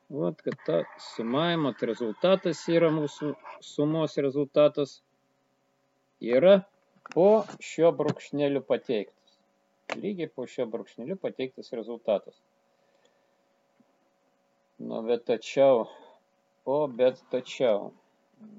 vat, 0.09 0.41
kad 0.43 0.55
ta 0.67 0.81
sumavimo 1.15 1.73
rezultatas 1.91 2.65
yra 2.73 2.89
mūsų 2.95 3.35
sumos 3.65 4.17
rezultatas, 4.17 4.99
yra 6.25 6.63
po 7.13 7.45
šio 7.61 7.93
brūkšneliu 7.97 8.63
pateiktas. 8.69 9.39
Lygiai 9.97 10.29
po 10.33 10.47
šio 10.49 10.67
brūkšneliu 10.69 11.17
pateiktas 11.21 11.73
rezultatas. 11.77 12.37
Nu, 14.79 15.01
bet 15.03 15.25
tačiau, 15.27 15.89
o 16.65 16.77
bet 16.87 17.21
tačiau, 17.33 17.91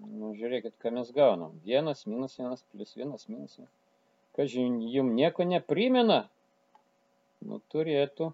nu, 0.10 0.34
žiūrėkit, 0.36 0.76
ką 0.82 0.92
mes 0.98 1.14
gaunam. 1.16 1.54
Vienas 1.66 2.04
minus 2.10 2.36
vienas 2.40 2.66
plus 2.74 2.98
vienas 2.98 3.30
minus 3.30 3.56
vienas. 3.58 3.76
Kas 4.36 4.52
jums 4.54 5.16
nieko 5.16 5.46
neprimena? 5.48 6.26
Nu, 7.46 7.62
turėtų 7.72 8.34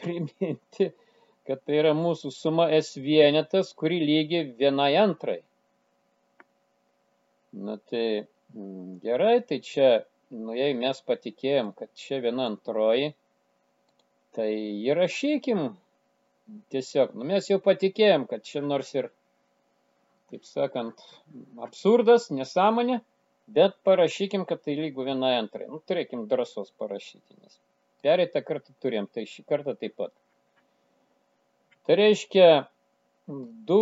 priminti, 0.00 0.88
kad 1.48 1.60
tai 1.64 1.78
yra 1.80 1.94
mūsų 1.96 2.30
suma 2.34 2.68
S 2.76 2.96
vienetas, 3.00 3.72
kuri 3.80 3.98
lygi 4.04 4.42
vienai 4.60 4.92
antrai. 5.00 5.38
Na 7.68 7.78
tai 7.90 8.04
mm, 8.54 8.98
gerai, 9.04 9.38
tai 9.48 9.60
čia, 9.64 9.90
nu 10.36 10.56
jei 10.56 10.76
mes 10.76 11.00
patikėjom, 11.08 11.72
kad 11.78 11.92
čia 11.96 12.20
viena 12.24 12.48
antroji, 12.52 13.14
tai 14.36 14.50
įrašykim 14.88 15.62
tiesiog, 16.72 17.14
nu 17.16 17.28
mes 17.32 17.48
jau 17.48 17.60
patikėjom, 17.64 18.28
kad 18.28 18.44
čia 18.44 18.62
nors 18.64 18.92
ir, 18.96 19.08
taip 20.32 20.44
sakant, 20.48 21.00
absurdas, 21.64 22.28
nesąmonė, 22.34 23.00
bet 23.56 23.80
parašykim, 23.88 24.44
kad 24.48 24.60
tai 24.64 24.76
lygų 24.76 25.08
vienai 25.08 25.38
antrai. 25.40 25.70
Nu, 25.72 25.80
turėkim 25.88 26.28
drąsos 26.28 26.74
parašyti, 26.76 27.40
nes 27.40 27.56
Pereitą 28.04 28.40
kartą 28.48 28.74
turėjom, 28.84 29.06
tai 29.14 29.24
šį 29.26 29.42
kartą 29.48 29.74
taip 29.78 29.96
pat. 29.98 30.12
Tai 31.88 31.96
reiškia 31.96 32.48
2 33.28 33.76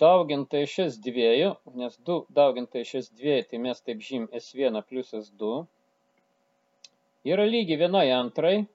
dauginta 0.00 0.58
iš 0.60 0.74
S2, 0.82 1.46
nes 1.80 1.94
2 2.08 2.16
dauginta 2.36 2.82
iš 2.82 2.90
S2, 2.98 3.38
tai 3.48 3.60
mes 3.64 3.80
taip 3.80 4.02
žym 4.04 4.26
S1 4.28 4.82
plus 4.84 5.14
S2, 5.16 5.54
yra 7.32 7.46
lygi 7.48 7.78
vienai 7.80 8.10
antrai, 8.12 8.66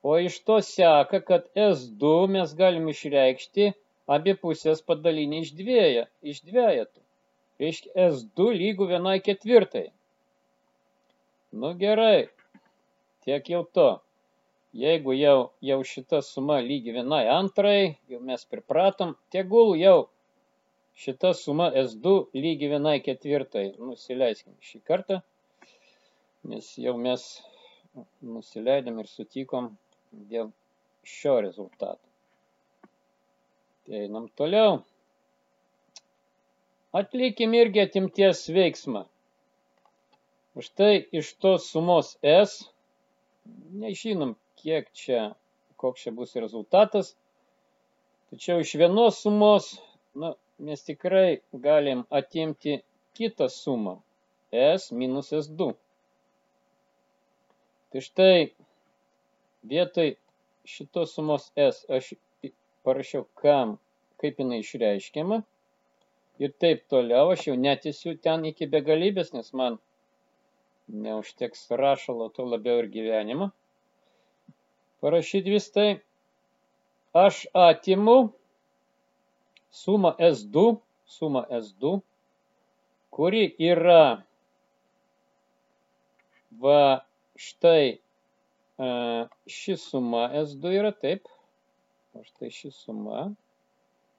o 0.00 0.16
iš 0.16 0.38
to 0.48 0.56
seka, 0.64 1.20
kad 1.28 1.52
S2 1.52 2.14
mes 2.38 2.56
galim 2.56 2.88
išreikšti 2.94 3.68
abi 4.16 4.36
pusės 4.40 4.80
padalinį 4.88 5.42
iš 5.44 5.52
dviejų, 5.60 6.06
iš 6.32 6.40
dviejatų. 6.48 7.04
Reiškia 7.60 8.08
S2 8.08 8.48
lygų 8.62 8.88
vienai 8.96 9.18
ketvirtai. 9.28 9.86
Nu 11.52 11.76
gerai, 11.84 12.30
tiek 13.28 13.52
jau 13.52 13.66
to. 13.76 13.90
Jeigu 14.76 15.14
jau, 15.16 15.38
jau 15.64 15.78
šita 15.88 16.20
suma 16.20 16.58
lygi 16.60 16.92
vienai 16.92 17.24
antrai, 17.32 17.96
jau 18.12 18.20
mes 18.20 18.42
pripratom, 18.44 19.14
tegul 19.32 19.72
jau 19.80 20.08
šita 21.00 21.32
suma 21.38 21.70
S2 21.84 22.12
lygi 22.36 22.68
vienai 22.74 22.98
ketvirtai. 23.06 23.70
Nusileiskim 23.80 24.52
šį 24.68 24.82
kartą, 24.90 25.22
nes 26.52 26.68
jau 26.82 26.96
mes 27.00 27.24
nusileidom 28.20 29.00
ir 29.00 29.08
sutikom 29.08 29.72
dėl 30.34 30.52
šio 31.06 31.38
rezultato. 31.48 32.02
Tai 33.86 34.04
einam 34.04 34.28
toliau. 34.36 34.80
Atlikim 36.96 37.54
irgi 37.56 37.86
atimties 37.86 38.46
veiksmą. 38.52 39.06
Už 40.56 40.72
tai 40.76 40.94
iš 41.12 41.36
tos 41.40 41.68
sumos 41.72 42.16
S 42.24 42.64
nežinom, 43.80 44.36
kiek 44.66 44.88
čia, 44.98 45.20
koks 45.78 46.02
čia 46.02 46.10
bus 46.10 46.34
rezultatas. 46.34 47.12
Tačiau 48.32 48.58
iš 48.64 48.72
vienos 48.80 49.20
sumos 49.22 49.68
na, 50.18 50.32
mes 50.58 50.80
tikrai 50.82 51.38
galim 51.66 52.00
atimti 52.10 52.80
kitą 53.14 53.46
sumą 53.46 54.00
S 54.50 54.90
minus 54.90 55.30
S2. 55.38 55.68
Tai 57.90 58.00
štai 58.02 58.40
vietoj 59.70 60.16
šitos 60.72 61.14
sumos 61.14 61.52
S 61.54 61.86
aš 61.98 62.08
parašiau, 62.82 63.28
kam, 63.42 63.76
kaip 64.18 64.42
jinai 64.42 64.58
išreiškiama. 64.64 65.38
Ir 66.42 66.56
taip 66.64 66.82
toliau 66.90 67.30
aš 67.36 67.46
jau 67.48 67.54
netisiu 67.66 68.16
ten 68.26 68.48
iki 68.50 68.66
begalybės, 68.74 69.30
nes 69.36 69.52
man 69.60 69.78
neužteks 71.06 71.68
rašalo, 71.82 72.28
to 72.34 72.48
labiau 72.50 72.82
ir 72.82 72.90
gyvenimo. 72.98 73.52
Parašyti 75.00 75.52
vis 75.52 75.68
tai, 75.72 75.90
aš 77.12 77.46
atimu. 77.52 78.32
Sumą 79.76 80.14
S2, 80.16 80.78
sumą 81.04 81.42
S2, 81.52 81.98
kuri 83.12 83.42
yra 83.60 84.22
va 86.62 86.82
štai 87.36 87.84
e, 87.92 88.88
ši 89.56 89.76
suma 89.76 90.22
S2 90.40 90.72
yra 90.78 90.94
taip, 90.96 91.28
o 92.16 92.24
štai 92.24 92.48
ši 92.48 92.72
suma. 92.72 93.26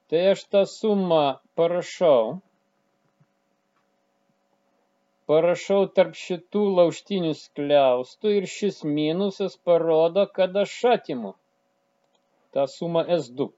Tai 0.07 0.21
aš 0.33 0.45
tą 0.51 0.61
sumą 0.69 1.23
parašau 1.57 2.37
parašau 5.27 5.81
tarp 5.97 6.15
šitų 6.15 6.63
lauštinių 6.79 7.33
skliaustų 7.41 8.33
ir 8.39 8.47
šis 8.51 8.83
minusas 8.97 9.57
parodo, 9.69 10.23
kad 10.39 10.55
aš 10.63 10.75
atimu 10.93 11.33
tą 12.55 12.67
sumą 12.71 13.03
S2. 13.17 13.49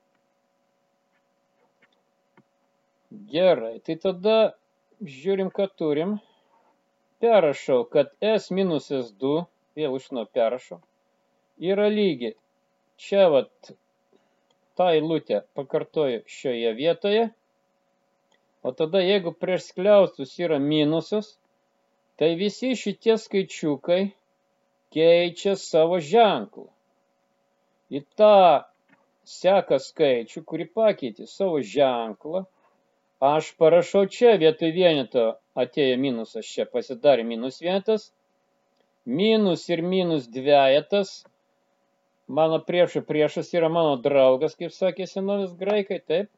Gerai, 3.33 3.77
tai 3.85 3.95
tada 4.01 4.35
žiūrim, 5.01 5.53
ką 5.53 5.69
turim. 5.81 6.17
Perrašau, 7.23 7.83
kad 7.93 8.11
S 8.23 8.51
minus 8.55 8.89
S2, 8.95 9.43
vėl 9.75 9.97
iš 9.99 10.05
nuo 10.15 10.25
perrašau, 10.37 10.77
yra 11.71 11.87
lygi. 11.91 12.35
Čia 12.99 13.25
vat 13.33 13.71
tą 14.79 14.87
eilutę 14.93 15.41
pakartoju 15.57 16.21
šioje 16.27 16.71
vietoje. 16.77 17.25
O 18.63 18.71
tada, 18.75 19.01
jeigu 19.03 19.33
prieš 19.35 19.69
skliaustus 19.71 20.35
yra 20.39 20.59
minusas, 20.59 21.38
tai 22.19 22.33
visi 22.35 22.73
šitie 22.75 23.15
skaičiukai 23.15 24.01
keičia 24.93 25.55
savo 25.59 25.99
ženklą. 26.03 26.67
Į 27.89 28.01
tą 28.19 28.33
seką 29.29 29.79
skaičių, 29.81 30.43
kurį 30.49 30.67
pakeitė 30.75 31.27
savo 31.29 31.61
ženklą, 31.73 32.43
aš 33.23 33.53
parašau 33.61 34.03
čia 34.11 34.35
vietoj 34.41 34.73
vieneto 34.75 35.25
atėjo 35.63 35.97
minusas 36.01 36.49
čia, 36.49 36.67
pasidarė 36.69 37.25
minus 37.27 37.61
vienetas. 37.63 38.09
Minus 39.05 39.63
ir 39.71 39.81
minus 39.81 40.27
dviejetas. 40.29 41.21
Mano 42.29 42.59
priešų 42.61 43.01
priešas 43.07 43.53
yra 43.57 43.71
mano 43.73 43.95
draugas, 44.03 44.53
kaip 44.59 44.75
sakė 44.75 45.07
senovės 45.09 45.55
graikai, 45.57 45.97
taip. 46.05 46.29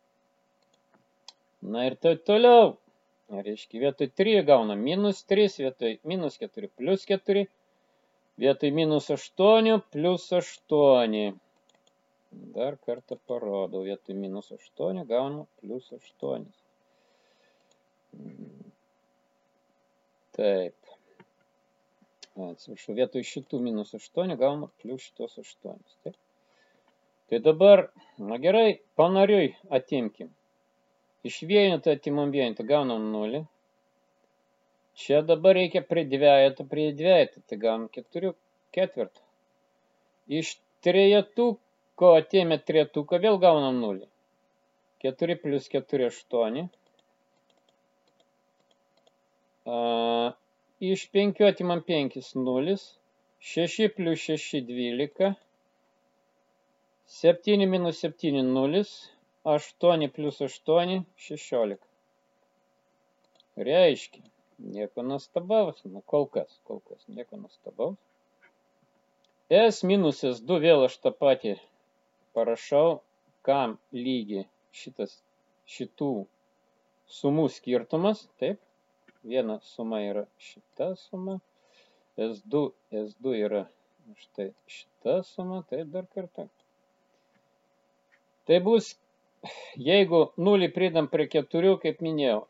Na 1.62 1.90
ir 1.90 1.98
tai 2.00 2.16
toliau. 2.30 2.78
Reiškia, 3.32 3.80
vietoj 3.80 4.10
3 4.20 4.42
gauna 4.44 4.76
minus 4.76 5.22
3, 5.24 5.48
vietoj 5.64 5.94
minus 6.04 6.36
4 6.42 6.68
plus 6.76 7.06
4, 7.08 7.46
vietoj 8.44 8.72
minus 8.76 9.08
8 9.16 9.80
plus 9.94 10.26
8. 10.36 11.38
Dar 12.56 12.76
kartą 12.88 13.16
parodau, 13.28 13.86
vietoj 13.88 14.18
minus 14.20 14.52
8 14.52 15.06
gauna 15.08 15.46
plus 15.62 15.88
8. 15.96 16.44
Taip. 20.36 20.76
Atsiprašau, 22.36 22.98
vietoj 23.00 23.24
šitų 23.32 23.64
minus 23.64 23.96
8 23.96 24.36
gauna 24.44 24.68
plus 24.84 25.08
šitos 25.08 25.40
8. 25.40 25.80
Taip. 26.04 26.20
Tai 27.32 27.40
dabar, 27.48 27.88
na 28.20 28.36
gerai, 28.44 28.82
panariui 29.00 29.54
atimkim. 29.72 30.36
Iš 31.28 31.42
vieneto 31.50 31.92
atimam 31.94 32.32
vienetą, 32.34 32.66
gaunam 32.66 33.12
0. 33.14 33.44
Čia 35.02 35.22
dabar 35.26 35.56
reikia 35.56 35.82
prie 35.86 36.04
dvejeto, 36.10 36.66
prie 36.72 36.88
dvejeto, 36.98 37.44
tai 37.48 37.58
gaunam 37.62 37.90
4 37.98 38.32
ketvirtą. 38.76 39.22
Iš 40.40 40.56
trejetuko 40.86 42.12
atėmė 42.22 42.58
trejetuką, 42.66 43.22
vėl 43.26 43.38
gaunam 43.46 43.78
0. 43.84 44.10
4 45.06 45.38
plus 45.44 45.70
4, 45.76 46.10
8. 46.10 46.66
A, 49.66 49.78
iš 50.92 51.06
5 51.14 51.46
atimam 51.52 51.86
5, 51.94 52.20
0. 52.50 52.76
6 53.54 53.90
plus 53.96 54.28
6, 54.28 54.62
12. 54.74 55.32
7 57.22 57.66
minus 57.70 58.02
7, 58.06 58.42
0. 58.54 58.86
8 59.44 60.10
plus 60.16 60.42
8, 60.42 61.04
16. 61.18 61.78
Reiškia, 63.58 64.24
nieko 64.58 65.04
nuostabaus, 65.04 65.82
nu 65.86 66.02
kol 66.06 66.28
kas, 66.30 66.60
kol 66.64 66.80
kas 66.86 67.08
nieko 67.08 67.38
nuostabaus. 67.38 67.98
S 69.52 69.82
minusas 69.84 70.40
2 70.48 70.60
vėl 70.64 70.86
aš 70.86 71.00
tą 71.04 71.12
patį 71.12 71.56
parašau, 72.38 73.02
kam 73.48 73.76
lygi 73.92 74.46
šitas 74.72 75.18
šitų 75.68 76.12
sumų 77.18 77.48
skirtumas, 77.52 78.22
taip, 78.40 78.62
viena 79.28 79.58
suma 79.74 80.00
yra 80.06 80.24
šita 80.40 80.94
suma, 81.02 81.40
S2, 82.30 82.64
S2 83.04 83.36
yra 83.42 83.66
štai 84.22 84.52
šita 84.78 85.22
suma, 85.28 85.64
taip 85.70 85.92
dar 85.92 86.08
kartą. 86.14 86.48
Tai 88.48 88.58
bus 88.66 88.94
jeigu 89.90 90.22
nulį 90.48 90.72
pridam 90.76 91.08
prie 91.12 91.28
keturių, 91.36 91.76
kaip 91.84 92.02
minėjau, 92.06 92.42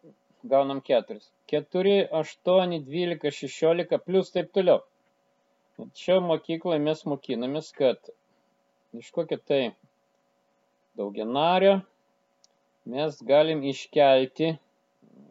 gaunam 0.53 0.81
keturis. 0.87 1.29
Keturi, 1.51 1.97
aštuoni, 2.21 2.81
dvylika, 2.87 3.31
šešiolika, 3.37 4.01
plus 4.07 4.31
taip 4.35 4.51
toliau. 4.55 4.81
Čia 5.97 6.19
mokykloje 6.21 6.81
mes 6.83 7.05
mokinamės, 7.09 7.71
kad 7.77 8.11
iš 8.97 9.09
kokio 9.15 9.39
tai 9.39 9.61
daugianario 10.99 11.79
mes 12.85 13.21
galim 13.25 13.63
iškelti, 13.63 14.51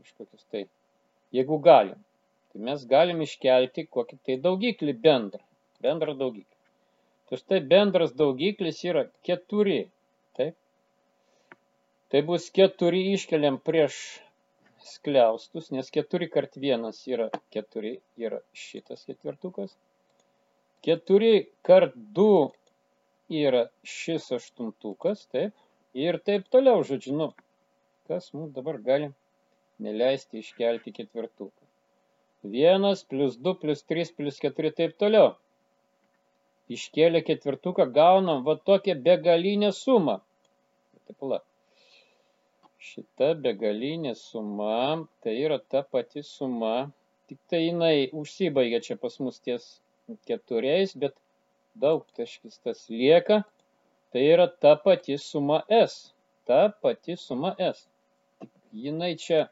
iš 0.03 0.15
kokius 0.17 0.47
tai, 0.51 0.65
jeigu 1.35 1.59
galim, 1.63 1.99
tai 2.51 2.63
mes 2.69 2.85
galim 2.87 3.21
iškelti 3.27 3.87
kokį 3.97 4.19
tai 4.27 4.39
daugiklį 4.47 4.95
bendrą, 5.07 5.43
bendrą 5.83 6.17
daugiklį. 6.23 6.57
Tai 7.29 7.39
štai 7.39 7.61
bendras 7.73 8.15
daugiklis 8.19 8.83
yra 8.87 9.05
keturi, 9.27 9.85
taip? 10.39 10.57
Tai 12.11 12.21
bus 12.27 12.49
keturi 12.51 13.01
iškeliam 13.15 13.57
prieš 13.63 13.97
skliaustus, 14.83 15.69
nes 15.71 15.91
keturi 15.95 16.27
kart 16.33 16.57
vienas 16.65 16.97
yra 17.07 17.29
keturi, 17.55 17.93
yra 18.19 18.41
šitas 18.63 19.05
ketvirtukas. 19.07 19.77
Keturi 20.83 21.35
kart 21.69 21.93
du 22.17 22.33
yra 23.43 23.61
šis 23.95 24.27
aštuntukas, 24.39 25.23
taip. 25.35 25.55
Ir 25.95 26.19
taip 26.27 26.49
toliau, 26.55 26.83
žodžiu, 26.87 27.15
nu, 27.21 27.29
kas 28.11 28.31
mums 28.35 28.51
dabar 28.57 28.79
gali 28.89 29.11
neleisti 29.87 30.43
iškelti 30.43 30.95
ketvirtuką. 30.97 31.69
Vienas 32.57 33.05
plus 33.13 33.37
du 33.45 33.55
plus 33.63 33.85
trys 33.93 34.11
plus 34.17 34.43
keturi, 34.43 34.73
taip 34.81 34.97
toliau. 35.03 35.37
Iškėlę 36.79 37.23
ketvirtuką 37.31 37.87
gaunam 37.95 38.43
va 38.51 38.57
tokią 38.71 38.99
begalinę 39.07 39.71
sumą. 39.79 40.19
Taip, 41.07 41.27
la 41.33 41.41
šita 42.81 43.35
begalinė 43.45 44.15
suma, 44.17 45.05
tai 45.23 45.35
yra 45.45 45.59
ta 45.73 45.83
pati 45.95 46.23
suma, 46.25 46.75
tik 47.29 47.39
tai 47.53 47.61
jinai 47.67 48.09
užsibaigia 48.21 48.81
čia 48.87 48.97
pas 49.03 49.19
mus 49.21 49.41
ties 49.45 49.67
keturiais, 50.27 50.95
bet 51.03 51.15
daug 51.85 52.07
taškis 52.17 52.57
tas 52.65 52.81
lieka, 52.89 53.43
tai 54.13 54.25
yra 54.33 54.49
ta 54.65 54.75
pati 54.87 55.19
suma 55.21 55.61
S, 55.81 56.15
ta 56.49 56.61
pati 56.83 57.17
suma 57.27 57.53
S. 57.69 57.85
Tik 58.41 58.51
jinai 58.87 59.13
čia 59.27 59.45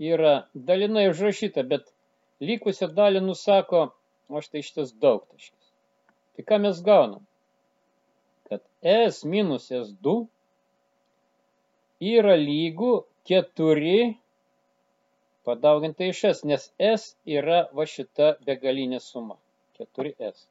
yra 0.00 0.34
dalinai 0.54 1.06
užrašyta, 1.12 1.66
bet 1.68 1.92
likusią 2.40 2.88
dalį 2.96 3.20
nusako, 3.28 3.90
o 4.30 4.40
štai 4.40 4.64
šitas 4.64 4.96
daug 5.04 5.26
taškis. 5.28 5.72
Tai 6.34 6.48
ką 6.48 6.62
mes 6.64 6.80
gaunam? 6.86 7.22
Kad 8.48 8.64
S 8.82 9.24
minus 9.28 9.68
S2 9.68 10.22
yra 12.00 12.34
lygu 12.40 12.92
4 13.30 14.14
padauginta 15.44 16.04
iš 16.12 16.24
s, 16.24 16.44
nes 16.50 16.64
s 16.78 17.16
yra 17.38 17.60
va 17.76 17.86
šita 17.94 18.34
begalinė 18.46 19.00
suma. 19.04 19.36
4s. 19.80 20.46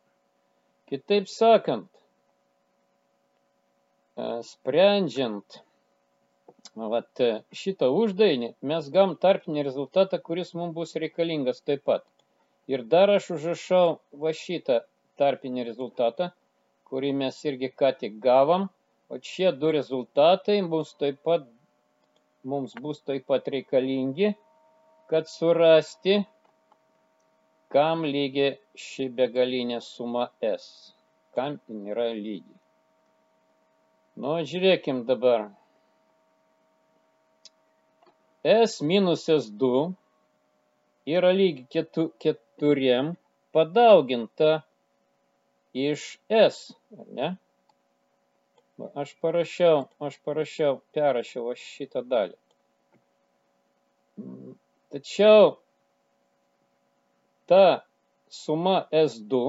Kitaip 0.89 1.27
sakant, 1.29 1.89
e, 4.17 4.29
sprendžiant 4.51 5.59
vat, 6.93 7.21
šitą 7.61 7.89
uždainį, 8.01 8.53
mes 8.71 8.89
gam 8.95 9.15
tarpinį 9.25 9.63
rezultatą, 9.67 10.19
kuris 10.29 10.53
mums 10.57 10.73
bus 10.75 10.95
reikalingas 11.03 11.61
taip 11.61 11.83
pat. 11.89 12.05
Ir 12.69 12.83
dar 12.93 13.09
aš 13.09 13.31
užrašau 13.35 13.99
va 14.23 14.33
šitą 14.41 14.81
tarpinį 15.21 15.65
rezultatą, 15.69 16.29
kurį 16.89 17.13
mes 17.21 17.39
irgi 17.45 17.69
ką 17.81 17.91
tik 18.01 18.19
gavom. 18.25 18.67
O 19.09 19.17
šie 19.29 19.51
du 19.61 19.71
rezultatai 19.73 20.59
mums 20.61 20.91
taip 21.01 21.17
pat, 21.25 21.45
mums 22.51 22.75
bus 22.81 22.99
taip 23.07 23.25
pat 23.31 23.47
reikalingi, 23.53 24.29
kad 25.09 25.25
surasti, 25.31 26.19
kam 27.73 28.05
lygi 28.15 28.51
ši 28.85 29.07
begalinė 29.17 29.79
suma 29.87 30.27
S, 30.51 30.93
kam 31.33 31.57
jin 31.65 31.89
yra 31.93 32.05
lygi. 32.13 32.55
Nu, 34.21 34.35
žiūrėkim 34.51 35.01
dabar. 35.09 35.49
S 38.53 38.79
minus 38.93 39.25
S2 39.39 39.73
yra 41.17 41.33
lygi 41.41 41.85
keturiem 42.23 43.13
padauginta 43.53 44.55
iš 45.89 46.09
S, 46.29 46.73
ar 46.99 47.07
ne? 47.19 47.35
Aš 48.79 49.15
parašiau, 49.21 49.87
aš 49.99 50.19
parašiau, 50.23 50.79
perrašiau 50.95 51.49
aš 51.51 51.63
šitą 51.75 52.03
dalį. 52.11 52.37
Tačiau 54.93 55.57
ta 57.51 57.65
suma 58.29 58.77
S2 59.01 59.41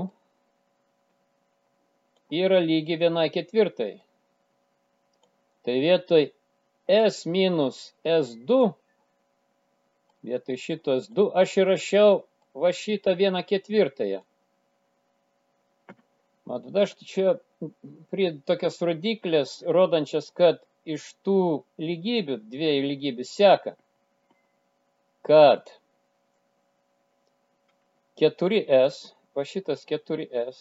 yra 2.42 2.58
lygi 2.64 2.96
vienai 3.02 3.28
ketvirtai. 3.30 3.94
Tai 5.62 5.76
vietoj 5.84 6.30
S 6.90 7.26
minus 7.26 7.78
S2, 8.04 8.58
vietoj 10.26 10.56
šito 10.56 10.96
S2, 11.04 11.28
aš 11.42 11.56
įrašiau 11.62 12.22
va 12.62 12.72
šitą 12.74 13.14
vieną 13.14 13.44
ketvirtąją. 13.46 14.24
Matot, 16.50 16.74
aš 16.82 16.96
čia 17.06 17.36
prie 18.10 18.32
tokias 18.48 18.80
rodiklės, 18.82 19.50
rodančias, 19.76 20.30
kad 20.34 20.58
iš 20.94 21.04
tų 21.26 21.36
lygybių, 21.78 22.38
dviejų 22.54 22.82
lygybių 22.88 23.26
seka, 23.28 23.74
kad 25.28 25.70
4S, 28.22 28.98
va 29.38 29.46
šitas 29.52 29.86
4S, 29.92 30.58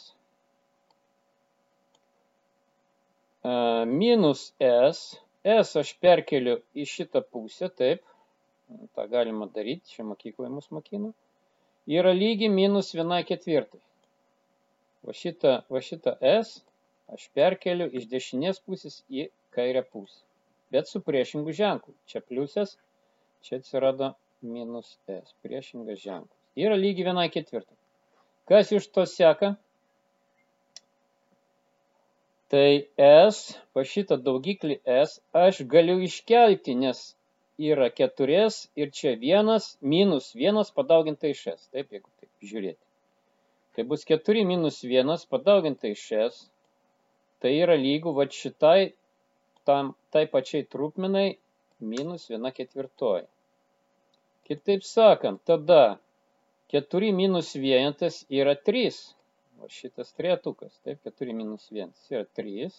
minus 3.89 4.45
S, 4.69 5.03
S 5.57 5.75
aš 5.81 5.95
perkeliu 6.05 6.59
į 6.75 6.85
šitą 6.93 7.23
pusę, 7.33 7.73
taip, 7.81 8.03
tą 8.93 9.09
galima 9.15 9.49
daryti, 9.57 9.95
čia 9.95 10.05
mokykloje 10.05 10.53
mus 10.53 10.69
mokino, 10.75 11.13
yra 11.99 12.13
lygi 12.13 12.51
minus 12.61 12.93
1 12.93 13.23
ketvirtai. 13.31 13.81
Va 15.07 15.15
šitą, 15.15 15.53
va 15.71 15.81
šitą 15.89 16.15
S 16.29 16.59
aš 17.15 17.27
perkeliu 17.37 17.87
iš 17.99 18.07
dešinės 18.11 18.59
pusės 18.65 18.99
į 19.09 19.29
kairę 19.55 19.83
pusę. 19.91 20.19
Bet 20.73 20.89
su 20.89 21.01
priešingu 21.01 21.53
ženklu. 21.55 21.95
Čia 22.09 22.21
pliusas, 22.21 22.75
čia 23.45 23.57
atsirado 23.61 24.11
minus 24.41 24.97
S. 25.07 25.33
Priešingas 25.45 26.01
ženklas. 26.03 26.37
Yra 26.59 26.75
lygi 26.77 27.05
1 27.07 27.31
ketvirtai. 27.33 27.77
Kas 28.49 28.71
iš 28.75 28.89
to 28.93 29.05
seka? 29.09 29.55
Tai 32.49 32.69
S, 33.07 33.55
va 33.77 33.85
šitą 33.85 34.17
daugiklį 34.25 34.79
S 34.89 35.19
aš 35.45 35.63
galiu 35.73 35.99
iškelti, 36.05 36.75
nes 36.83 37.01
yra 37.71 37.89
4 37.99 38.39
ir 38.81 38.93
čia 38.99 39.13
1 39.31 39.67
minus 39.95 40.31
1 40.35 40.73
padauginta 40.75 41.29
iš 41.29 41.43
S. 41.55 41.67
Taip, 41.73 41.91
jeigu 41.93 42.09
taip 42.19 42.49
žiūrėti. 42.51 42.88
Tai 43.75 43.85
bus 43.89 44.05
4 44.09 44.45
minus 44.51 44.81
1 44.83 45.27
padauginta 45.31 45.91
iš 45.91 46.05
S. 46.29 46.47
Tai 47.39 47.51
yra 47.55 47.77
lygų 47.79 48.15
va 48.17 48.25
šitai, 48.39 48.91
tam, 49.67 49.93
tai 50.11 50.25
pačiai 50.33 50.65
trupminai 50.65 51.27
minus 51.79 52.27
1 52.29 52.51
ketvirtoji. 52.57 53.27
Kitaip 54.49 54.83
sakant, 54.83 55.39
tada 55.45 55.99
4 56.73 57.13
minus 57.21 57.53
1 57.55 58.25
yra 58.41 58.55
3 58.71 58.99
va 59.59 59.67
šitas 59.69 60.11
trejetukas, 60.17 60.73
taip, 60.85 60.99
4 61.05 61.33
minus 61.35 61.69
1 61.71 61.93
yra 62.13 62.25
3. 62.39 62.69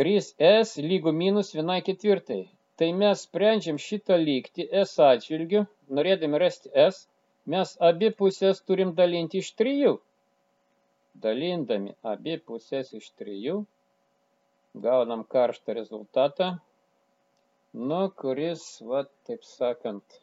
3s 0.00 0.80
lygu 0.90 1.12
minus 1.12 1.52
1 1.54 1.84
ketvirtai. 1.88 2.42
Tai 2.80 2.88
mes 2.96 3.22
sprendžiam 3.26 3.76
šitą 3.76 4.16
lygti 4.16 4.64
s 4.72 4.96
atžvilgiu, 5.04 5.66
norėdami 5.98 6.38
rasti 6.40 6.70
s, 6.72 7.09
mes 7.46 7.74
abi 7.90 8.10
pusės 8.20 8.62
turim 8.66 8.94
dalinti 8.98 9.40
iš 9.44 9.52
3. 9.62 9.92
Dalindami 11.24 11.94
abi 12.12 12.36
pusės 12.46 12.92
iš 12.96 13.10
3, 13.22 13.54
gaunam 14.86 15.24
karštą 15.24 15.74
rezultatą, 15.74 16.50
nu, 17.74 18.00
kuris, 18.22 18.64
va, 18.86 19.04
taip 19.26 19.44
sakant, 19.44 20.20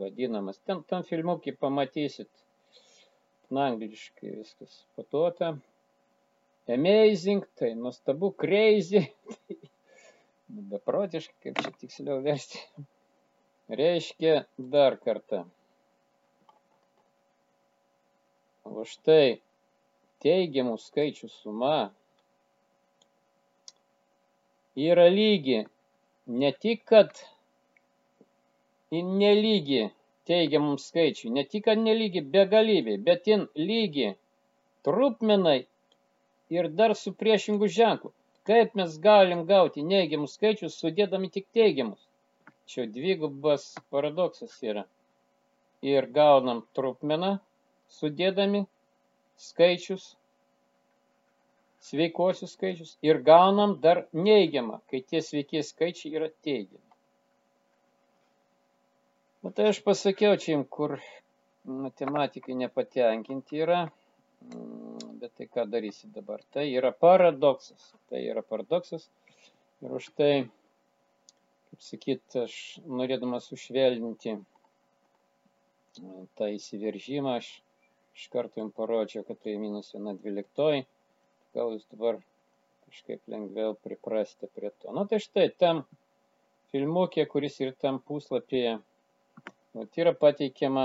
vadinamas. 0.00 0.58
Ten, 0.66 0.82
tam 0.90 1.04
filmukį 1.06 1.54
pamatysit 1.60 2.30
na 3.50 3.68
angliškai 3.72 4.34
viskas 4.36 4.84
patuota. 4.96 5.56
Amazing, 6.68 7.46
tai 7.56 7.72
nuostabu, 7.74 8.30
crazy, 8.36 9.00
tai 9.38 9.56
beprotiškai, 10.72 11.38
kaip 11.46 11.62
čia 11.62 11.72
tiksliau 11.80 12.18
versti. 12.24 12.60
Reiškia 13.68 14.34
dar 14.74 14.98
kartą. 15.00 15.46
O 18.68 18.84
štai 18.92 19.38
teigiamų 20.24 20.76
skaičių 20.82 21.28
suma 21.32 21.76
yra 24.88 25.06
lygi 25.14 25.60
ne 26.42 26.50
tik, 26.64 26.84
kad 26.90 27.22
nelygi 28.92 29.88
teigiamam 30.28 30.76
skaičiui, 30.78 31.32
ne 31.36 31.44
tik, 31.44 31.64
kad 31.64 31.80
nelygi 31.80 32.22
begalybei, 32.34 32.98
bet 33.08 33.26
in 33.34 33.48
lygi 33.56 34.12
trupmenai 34.84 35.60
ir 36.56 36.68
dar 36.68 36.94
su 37.02 37.12
priešingu 37.12 37.68
ženklu. 37.78 38.12
Kaip 38.48 38.74
mes 38.80 38.94
galim 39.08 39.44
gauti 39.48 39.82
neigiamus 39.84 40.36
skaičius, 40.38 40.78
sudėdami 40.80 41.28
tik 41.32 41.46
teigiamus? 41.56 42.00
Čia 42.68 42.86
dvigubas 42.94 43.74
paradoksas 43.90 44.54
yra. 44.62 44.84
Ir 45.84 46.08
gaunam 46.16 46.62
trupmeną, 46.76 47.38
sudėdami 47.96 48.64
skaičius, 49.38 50.10
sveikuosius 51.88 52.52
skaičius, 52.56 52.96
ir 53.06 53.22
gaunam 53.28 53.78
dar 53.84 54.04
neigiamą, 54.12 54.80
kai 54.90 55.00
tie 55.06 55.22
sveikie 55.22 55.62
skaičiai 55.62 56.14
yra 56.18 56.28
teigiami. 56.44 56.84
Na 59.42 59.54
tai 59.54 59.68
aš 59.70 59.78
pasakiau 59.86 60.34
čia 60.36 60.56
jums, 60.56 60.68
kur 60.74 60.98
matematikai 61.68 62.56
nepatenkinti 62.58 63.60
yra, 63.62 63.84
mm, 64.42 65.18
bet 65.20 65.34
tai 65.38 65.46
ką 65.46 65.66
darysi 65.70 66.10
dabar. 66.14 66.42
Tai 66.52 66.66
yra 66.66 66.90
paradoksas. 66.92 67.92
Tai 68.10 68.20
yra 68.30 68.42
paradoksas. 68.42 69.06
Ir 69.82 69.94
už 69.94 70.10
tai, 70.18 70.48
kaip 71.70 71.80
sakyt, 71.86 72.36
aš 72.42 72.54
norėdamas 72.82 73.46
sušvelninti 73.52 74.34
mm, 74.34 76.26
tą 76.34 76.50
įsiveržimą, 76.56 77.38
aš 77.38 77.52
iš 78.18 78.26
karto 78.34 78.60
jums 78.60 78.74
parodžiau, 78.76 79.24
kad 79.24 79.40
tai 79.44 79.56
minus 79.62 79.94
1 79.94 80.18
dvyliktoji. 80.20 80.84
Gal 81.56 81.72
jūs 81.76 81.86
dabar 81.94 82.20
kažkaip 82.88 83.22
lengviau 83.30 83.78
priprasti 83.86 84.50
prie 84.52 84.74
to. 84.82 84.92
Na 84.92 85.06
tai 85.08 85.22
štai 85.22 85.48
tam 85.62 85.86
filmukė, 86.74 87.24
kuris 87.30 87.56
ir 87.64 87.72
tam 87.80 88.02
puslapyje 88.04 88.78
Vat 89.78 89.98
yra 90.00 90.10
pateikiama 90.16 90.84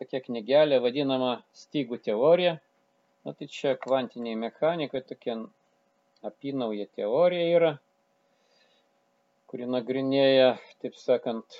tokia 0.00 0.20
knygelė 0.24 0.76
vadinama 0.80 1.32
stygų 1.62 1.96
teorija. 2.06 2.52
Na 3.26 3.34
tai 3.36 3.48
čia 3.56 3.72
kvantiniai 3.82 4.38
mechanikai 4.38 5.02
tokia 5.08 5.34
apynauja 6.28 6.86
teorija 7.00 7.48
yra, 7.56 7.72
kuri 9.50 9.68
nagrinėja, 9.74 10.46
taip 10.80 10.96
sakant, 11.00 11.58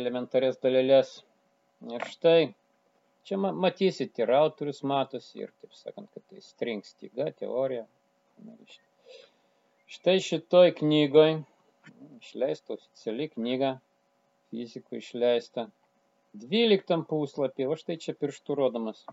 elementarės 0.00 0.58
dalelės. 0.66 1.14
Ir 1.96 2.04
štai 2.12 2.40
čia 3.26 3.38
matysit 3.38 4.18
ir 4.22 4.32
autorius 4.38 4.82
matosi 4.86 5.42
ir, 5.42 5.52
taip 5.60 5.74
sakant, 5.74 6.08
kad 6.14 6.24
tai 6.30 6.42
string 6.44 6.86
styga 6.86 7.28
teorija. 7.40 7.86
Štai 9.96 10.18
šitoj 10.22 10.72
knygoj 10.78 11.36
išleista 12.20 12.74
oficiali 12.76 13.28
knyga 13.32 13.76
fizikų 14.50 15.00
išleista. 15.00 15.68
12 16.36 17.06
puslapį, 17.10 17.66
o 17.70 17.76
štai 17.80 17.96
čia 18.02 18.14
pirštų 18.18 18.56
rodomas. 18.58 19.04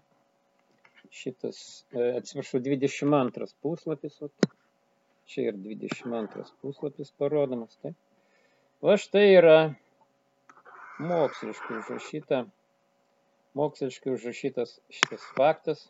Šitas, 1.13 1.59
e, 1.93 2.09
atsiprašau, 2.19 2.59
22 2.65 3.53
puslapis, 3.63 4.17
o 4.25 4.29
čia 5.29 5.51
ir 5.51 5.59
22 5.61 6.49
puslapis 6.61 7.13
parodomas. 7.19 7.77
Tai. 7.81 7.93
Va 8.83 8.97
štai 8.99 9.27
yra 9.37 9.57
moksliškai 10.99 11.79
užrašyta, 11.79 12.43
moksliškai 13.53 14.13
užrašytas 14.13 14.79
šitas 14.89 15.25
faktas, 15.37 15.83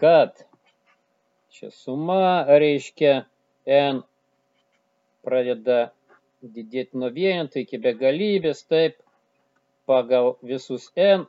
kad 0.00 0.42
čia 1.54 1.70
suma 1.70 2.44
reiškia 2.48 3.12
n 3.66 4.02
pradeda 5.22 5.90
didėti 6.42 6.98
nuo 7.00 7.10
vieneto 7.12 7.60
iki 7.60 7.78
begalybės, 7.84 8.64
taip, 8.72 8.96
pagal 9.90 10.32
visus 10.52 10.88
n, 10.96 11.26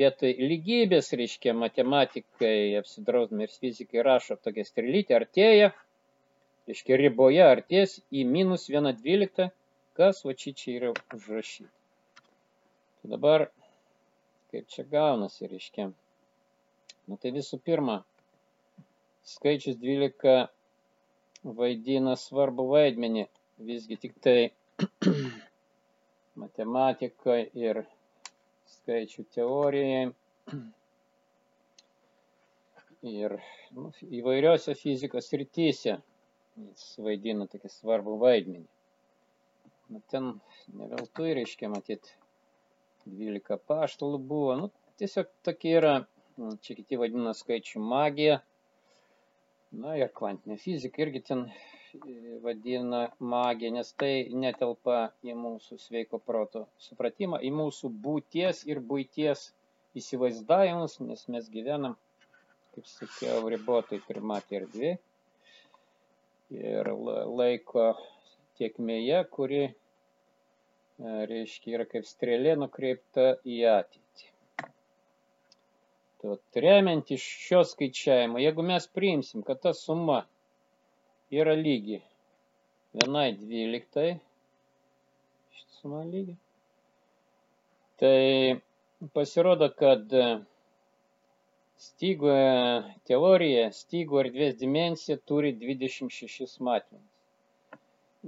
vietoj 0.00 0.32
lygybės, 0.50 1.12
reiškia, 1.20 1.54
matematikai, 1.62 2.78
apsidrausdami 2.80 3.46
ir 3.46 3.54
fizikai 3.60 4.04
rašo 4.08 4.38
tokia 4.40 4.64
strelytė, 4.68 5.16
artėja, 5.20 5.72
reiškia, 6.68 7.00
riboje 7.04 7.44
artės 7.44 7.98
į 8.10 8.24
minus 8.36 8.68
1,12, 8.72 9.50
kas 10.00 10.24
va 10.24 10.36
čia 10.42 10.54
čia 10.62 10.78
yra 10.78 10.94
užrašyta. 11.16 11.77
Tai 12.98 13.10
dabar, 13.14 13.46
kaip 14.50 14.66
čia 14.72 14.82
gaunasi, 14.90 15.46
reiškia, 15.52 15.84
nu 17.08 17.16
tai 17.22 17.30
visų 17.36 17.58
pirma, 17.68 18.00
skaičius 19.32 19.76
12 19.82 20.48
vaidina 21.60 22.16
svarbu 22.18 22.64
vaidmenį. 22.72 23.22
Visgi 23.68 23.98
tik 24.02 24.16
tai 24.26 24.50
matematika 26.42 27.36
ir 27.66 27.80
skaičių 28.74 29.24
teorijai. 29.36 30.10
Ir 33.14 33.36
nu, 33.78 33.92
įvairiose 34.20 34.74
fizikos 34.82 35.30
rytise 35.38 36.00
jis 36.58 36.86
vaidina 37.06 37.46
tokį 37.54 37.70
svarbų 37.76 38.16
vaidmenį. 38.24 38.66
Nu, 39.94 40.02
ten 40.12 40.32
ne 40.78 40.88
veltui 40.90 41.36
reiškia 41.38 41.70
matyti 41.72 42.17
12 43.08 43.58
paštalų 43.70 44.20
buvo. 44.30 44.54
Nu, 44.60 44.68
tiesiog 45.00 45.30
tokia 45.46 45.74
yra, 45.80 45.94
čia 46.64 46.76
kiti 46.78 46.98
vadina 47.00 47.34
skaičių 47.36 47.82
magija. 47.82 48.38
Na 49.82 49.96
ir 50.00 50.08
kvantinė 50.16 50.56
fizika 50.60 51.02
irgi 51.04 51.20
ten 51.30 51.44
vadina 52.44 53.00
magija, 53.20 53.72
nes 53.74 53.90
tai 54.00 54.12
netelpa 54.44 54.98
į 55.24 55.34
mūsų 55.36 55.78
sveiko 55.82 56.20
proto 56.30 56.66
supratimą, 56.86 57.40
į 57.44 57.50
mūsų 57.60 57.90
būties 58.06 58.62
ir 58.68 58.80
būties 58.92 59.48
įsivaizdavimus, 59.98 60.98
nes 61.04 61.24
mes 61.32 61.48
gyvenam, 61.52 61.96
kaip 62.74 62.88
sakiau, 62.92 63.48
ribotai 63.52 64.00
trimatį 64.08 64.60
erdvė. 64.62 64.96
ir 66.56 66.88
laiko 67.38 67.90
tiekmėje, 68.58 69.18
kuri, 69.34 69.62
reiškia, 70.98 71.74
yra 71.78 71.86
kaip 71.90 72.06
strėlė 72.08 72.56
nukreipta 72.58 73.26
į 73.46 73.58
ateitį. 73.72 74.26
Tai 76.18 76.62
remiant 76.64 77.10
iš 77.14 77.22
šio 77.46 77.60
skaičiavimo, 77.70 78.40
jeigu 78.42 78.64
mes 78.66 78.88
priimsim, 78.90 79.44
kad 79.46 79.60
ta 79.62 79.72
suma 79.80 80.24
yra 81.30 81.54
lygi 81.54 82.00
vienai 82.96 83.28
dvyliktai, 83.38 84.08
šitą 85.58 85.76
sumą 85.80 86.00
lygi, 86.10 86.34
tai 88.02 88.58
pasirodo, 89.14 89.68
kad 89.78 90.10
stygų 91.86 92.34
teorija, 93.06 93.68
stygų 93.78 94.18
erdvės 94.24 94.58
dimensija 94.64 95.18
turi 95.30 95.54
26 95.62 96.58
matmenis. 96.66 97.06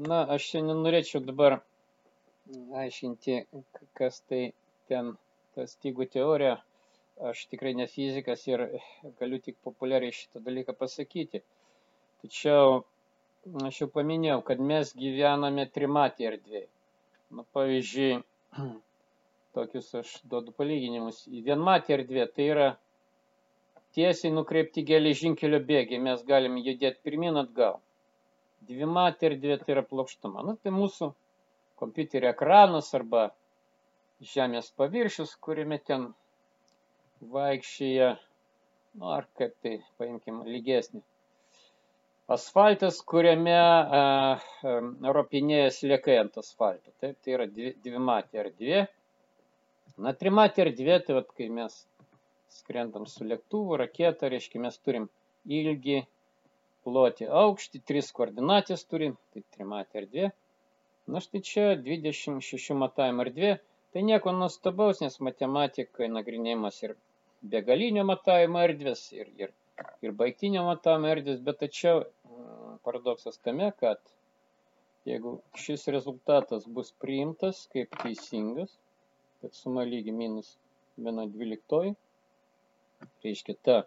Na, 0.07 0.21
aš 0.37 0.47
šiandien 0.53 0.85
norėčiau 0.87 1.19
dabar 1.27 1.59
aiškinti, 2.83 3.37
kas 3.99 4.21
tai 4.31 4.43
ten 4.91 5.15
ta 5.55 5.67
stygų 5.73 6.07
teorija. 6.17 6.57
Aš 7.31 7.43
tikrai 7.53 7.73
ne 7.77 7.85
fizikas 7.93 8.47
ir 8.49 8.63
galiu 9.21 9.39
tik 9.45 9.59
populiariai 9.67 10.15
šitą 10.19 10.41
dalyką 10.47 10.73
pasakyti. 10.83 11.43
Tačiau 12.23 12.79
aš 13.69 13.81
jau 13.83 13.89
paminėjau, 13.97 14.39
kad 14.51 14.63
mes 14.71 14.93
gyvename 15.03 15.67
trimatį 15.75 16.29
erdvėje. 16.31 16.67
Nu, 17.37 17.45
pavyzdžiui, 17.57 18.15
tokius 19.59 19.93
aš 20.01 20.15
duodu 20.33 20.55
palyginimus. 20.57 21.21
Vienmatį 21.51 21.97
erdvė 21.99 22.27
tai 22.37 22.49
yra 22.55 22.69
tiesiai 23.99 24.33
nukreipti 24.35 24.87
geležinkelio 24.93 25.61
bėgiai, 25.71 26.01
mes 26.09 26.25
galim 26.33 26.57
judėti 26.65 27.05
pirmin 27.07 27.37
atgal. 27.45 27.79
Dvimatė 28.71 29.31
erdvė 29.33 29.61
tai 29.63 29.75
yra 29.77 29.85
plokštuma. 29.93 30.45
Nu, 30.49 30.57
tai 30.63 30.73
mūsų 30.81 31.13
kompiuterio 31.81 32.31
ekranas 32.35 32.91
arba 32.99 33.29
žemės 34.33 34.71
paviršius, 34.77 35.37
kuriame 35.45 35.79
ten 35.91 36.11
vaikščioja, 37.35 38.11
nu, 38.99 39.13
ar 39.17 39.27
kaip 39.39 39.57
tai 39.65 39.79
paimkim 40.01 40.43
lygesnį. 40.49 41.03
Asfaltas, 42.31 43.01
kuriame 43.11 43.57
a, 43.59 43.71
a, 43.99 44.75
ropinėja 45.17 45.71
sliekai 45.75 46.21
ant 46.21 46.37
asfalto. 46.39 46.93
Taip, 47.03 47.17
tai 47.25 47.35
yra 47.35 47.47
dvi, 47.51 47.73
dvimatė 47.83 48.45
erdvė. 48.45 48.85
Na, 50.01 50.13
trimatė 50.21 50.69
erdvė, 50.69 51.01
tai 51.07 51.17
vat, 51.17 51.33
kai 51.37 51.49
mes 51.57 51.75
skrendam 52.55 53.09
su 53.11 53.27
lėktuvu, 53.27 53.81
raketa, 53.83 54.31
reiškia 54.31 54.63
mes 54.63 54.79
turim 54.79 55.09
ilgį, 55.59 55.99
plotį, 56.87 57.27
aukštį, 57.43 57.83
tris 57.91 58.13
koordinatės 58.17 58.87
turim, 58.87 59.17
tai 59.35 59.43
trimatė 59.57 60.05
erdvė. 60.05 60.31
Na 61.11 61.21
štai 61.25 61.41
čia 61.47 61.67
26 61.87 62.77
matavimo 62.79 63.25
erdvė, 63.27 63.57
tai 63.93 64.03
nieko 64.07 64.33
nuostabaus, 64.37 65.01
nes 65.03 65.17
matematikoje 65.27 66.09
nagrinėjimas 66.13 66.79
ir 66.87 66.95
begalinio 67.55 68.05
matavimo 68.07 68.63
erdvės, 68.63 69.03
ir, 69.17 69.31
ir, 69.43 69.53
ir 70.07 70.15
baigtinio 70.21 70.63
matavimo 70.69 71.11
erdvės, 71.11 71.41
bet 71.49 71.59
tačiau 71.65 72.05
paradoksas 72.87 73.41
tame, 73.45 73.73
kad 73.83 73.99
jeigu 75.09 75.35
šis 75.65 75.89
rezultatas 75.97 76.67
bus 76.79 76.93
priimtas 77.03 77.65
kaip 77.75 77.99
teisingas, 78.03 78.77
kad 79.41 79.57
suma 79.57 79.85
lygi 79.89 80.15
minus 80.15 80.55
1,12, 81.01 81.95
reiškia 83.25 83.57
ta 83.67 83.79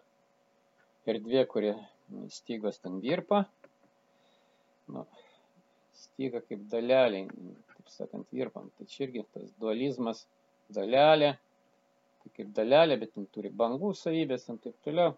erdvė, 1.08 1.44
kuri 1.50 1.74
stygos 2.36 2.80
ten 2.82 2.98
virpa, 3.04 3.44
nu, 4.92 5.06
styga 5.98 6.40
kaip 6.44 6.66
daleliai, 6.72 7.28
taip 7.72 7.92
sakant, 7.92 8.26
virpam. 8.34 8.70
Tai 8.78 8.86
čia 8.90 9.06
irgi 9.06 9.24
tas 9.34 9.50
dualizmas 9.60 10.24
dalelė, 10.74 11.34
tai 12.22 12.32
kaip 12.38 12.52
dalelė, 12.56 12.98
bet 13.02 13.14
ten 13.16 13.28
turi 13.36 13.52
bangų 13.62 13.94
savybės 14.00 14.48
ir 14.48 14.60
taip 14.66 14.76
toliau. 14.86 15.16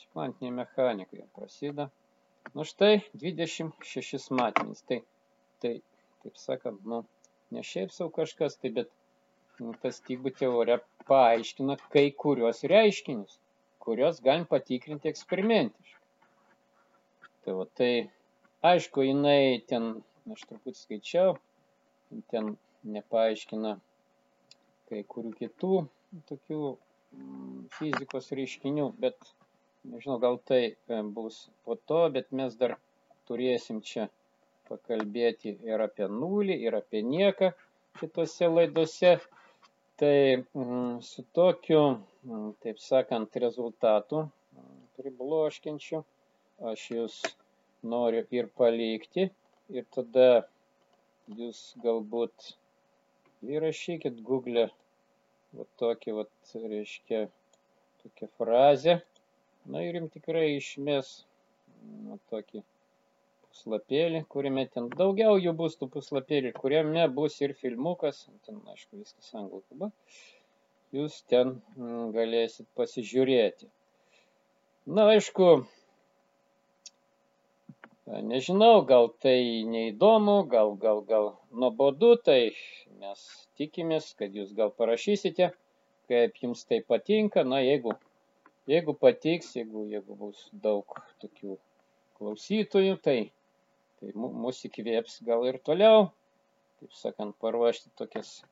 Čia 0.00 0.10
kvantinė 0.12 0.50
mechanika 0.60 1.18
jau 1.18 1.28
prasideda. 1.36 1.88
Nu 2.54 2.66
štai 2.68 2.98
26 3.22 4.30
matmenys. 4.38 4.82
Tai, 4.88 5.00
tai, 5.62 5.78
taip 6.24 6.40
sakant, 6.40 6.82
nu, 6.90 7.04
ne 7.54 7.62
šiaip 7.64 7.94
savo 7.94 8.10
kažkas, 8.18 8.58
tai 8.60 8.72
bet 8.78 8.90
nu, 9.62 9.72
tas 9.82 10.00
stygų 10.02 10.34
teorija 10.38 10.80
paaiškina 11.08 11.78
kai 11.94 12.08
kurios 12.24 12.64
reiškinius, 12.74 13.38
kuriuos 13.84 14.20
galim 14.24 14.46
patikrinti 14.50 15.10
eksperimentiškai. 15.12 16.02
Tai, 17.44 17.54
va, 17.60 17.66
tai 17.78 17.92
aišku, 18.70 19.04
jinai 19.04 19.60
ten, 19.68 19.90
aš 20.32 20.44
truputį 20.48 20.78
skaičiau, 20.80 21.36
ten 22.32 22.54
nepaaiškina 22.96 23.74
kai 24.88 25.02
kurių 25.14 25.32
kitų 25.40 25.72
tokių 26.30 26.60
mm, 26.70 27.60
fizikos 27.76 28.30
reiškinių, 28.38 28.86
bet 29.04 29.16
nežinau, 29.92 30.18
gal 30.22 30.38
tai 30.50 30.62
e, 30.64 31.00
bus 31.16 31.40
po 31.66 31.76
to, 31.90 32.02
bet 32.16 32.32
mes 32.40 32.56
dar 32.60 32.76
turėsim 33.28 33.80
čia 33.90 34.08
pakalbėti 34.68 35.56
ir 35.68 35.84
apie 35.84 36.08
nulį, 36.08 36.56
ir 36.68 36.76
apie 36.80 37.02
nieką 37.04 37.52
kitose 38.00 38.48
laidose. 38.52 39.16
Tai 40.00 40.16
mm, 40.34 40.96
su 41.06 41.22
tokiu, 41.36 41.82
mm, 42.26 42.48
taip 42.64 42.80
sakant, 42.82 43.36
rezultatu 43.44 44.24
pribloškiančiu 44.98 46.00
aš 46.70 46.82
jūs 46.96 47.20
noriu 47.92 48.24
ir 48.38 48.50
palikti 48.60 49.28
ir 49.78 49.86
tada 49.96 50.28
jūs 51.40 51.60
galbūt 51.84 52.54
įrašykit 53.54 54.20
Google 54.28 54.68
va 55.54 55.66
tokį, 55.80 56.14
va, 56.18 56.24
reiškia, 56.74 57.24
tokią 58.02 58.30
frazę. 58.38 59.00
Na 59.70 59.80
ir 59.84 59.96
jums 59.96 60.12
tikrai 60.16 60.46
išmės 60.58 61.12
va, 62.08 62.18
tokį 62.32 62.64
puslapėlį, 63.54 64.24
kuriame 64.34 64.66
ten 64.74 64.88
daugiau 64.98 65.38
jų 65.40 65.54
bus 65.60 65.78
tų 65.80 65.88
puslapėlį, 65.94 66.52
kuriame 66.58 67.06
bus 67.18 67.38
ir 67.46 67.54
filmukas, 67.60 68.24
ten 68.46 68.58
aišku 68.72 68.98
viskas 69.00 69.30
anglų 69.38 69.62
kalba, 69.68 69.90
jūs 70.96 71.20
ten 71.30 71.54
galėsit 72.16 72.66
pasižiūrėti. 72.78 73.70
Na, 74.96 75.06
aišku, 75.14 75.48
nežinau, 78.06 78.84
gal 78.88 79.10
tai 79.24 79.64
neįdomu, 79.68 80.38
gal, 80.54 80.74
gal, 80.80 81.02
gal 81.10 81.30
nuobodu, 81.52 82.14
tai 82.24 82.40
mes 83.00 83.22
tikimės, 83.60 84.12
kad 84.18 84.34
jūs 84.36 84.52
gal 84.56 84.72
parašysite, 84.80 85.52
kaip 86.10 86.42
jums 86.42 86.66
tai 86.68 86.82
patinka, 86.84 87.44
na, 87.48 87.62
jeigu, 87.64 87.94
jeigu 88.70 88.96
patiks, 88.98 89.54
jeigu, 89.56 89.86
jeigu 89.92 90.18
bus 90.20 90.48
daug 90.66 91.00
tokių 91.24 91.56
klausytojų, 92.18 92.98
tai 93.04 93.18
tai 94.04 94.12
mus 94.20 94.60
įkvėps 94.68 95.20
gal 95.24 95.46
ir 95.48 95.60
toliau, 95.64 96.10
taip 96.80 96.92
sakant, 96.98 97.36
paruošti 97.40 97.92
tokias, 97.98 98.42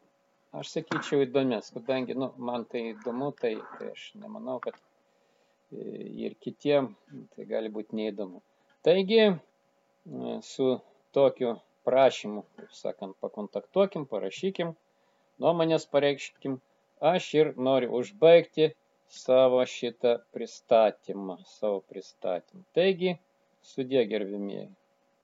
aš 0.56 0.70
sakyčiau, 0.76 1.26
įdomias, 1.26 1.72
kadangi, 1.74 2.16
nu, 2.16 2.30
man 2.38 2.64
tai 2.70 2.86
įdomu, 2.92 3.32
tai, 3.36 3.56
tai 3.76 3.90
aš 3.92 4.06
nemanau, 4.22 4.58
kad 4.64 4.78
e, 4.78 5.82
ir 6.24 6.36
kitiem 6.40 6.92
tai 7.34 7.48
gali 7.50 7.72
būti 7.72 7.98
neįdomu. 7.98 8.40
Taigi, 8.88 9.20
e, 9.24 9.34
su 10.52 10.68
tokiu 11.18 11.54
prašymu, 11.88 12.42
taip 12.56 12.72
sakant, 12.78 13.16
pakontaktuokim, 13.24 14.06
parašykim, 14.12 14.72
nuomonės 15.44 15.86
pareikškim, 15.94 16.56
aš 17.12 17.28
ir 17.40 17.52
noriu 17.68 17.92
užbaigti 18.00 18.68
savo 19.22 19.62
šitą 19.76 20.16
pristatymą, 20.34 21.36
savo 21.54 21.80
pristatymą. 21.92 22.62
Taigi, 22.78 23.14
sudė 23.72 24.06
gerbimieji. 24.14 24.68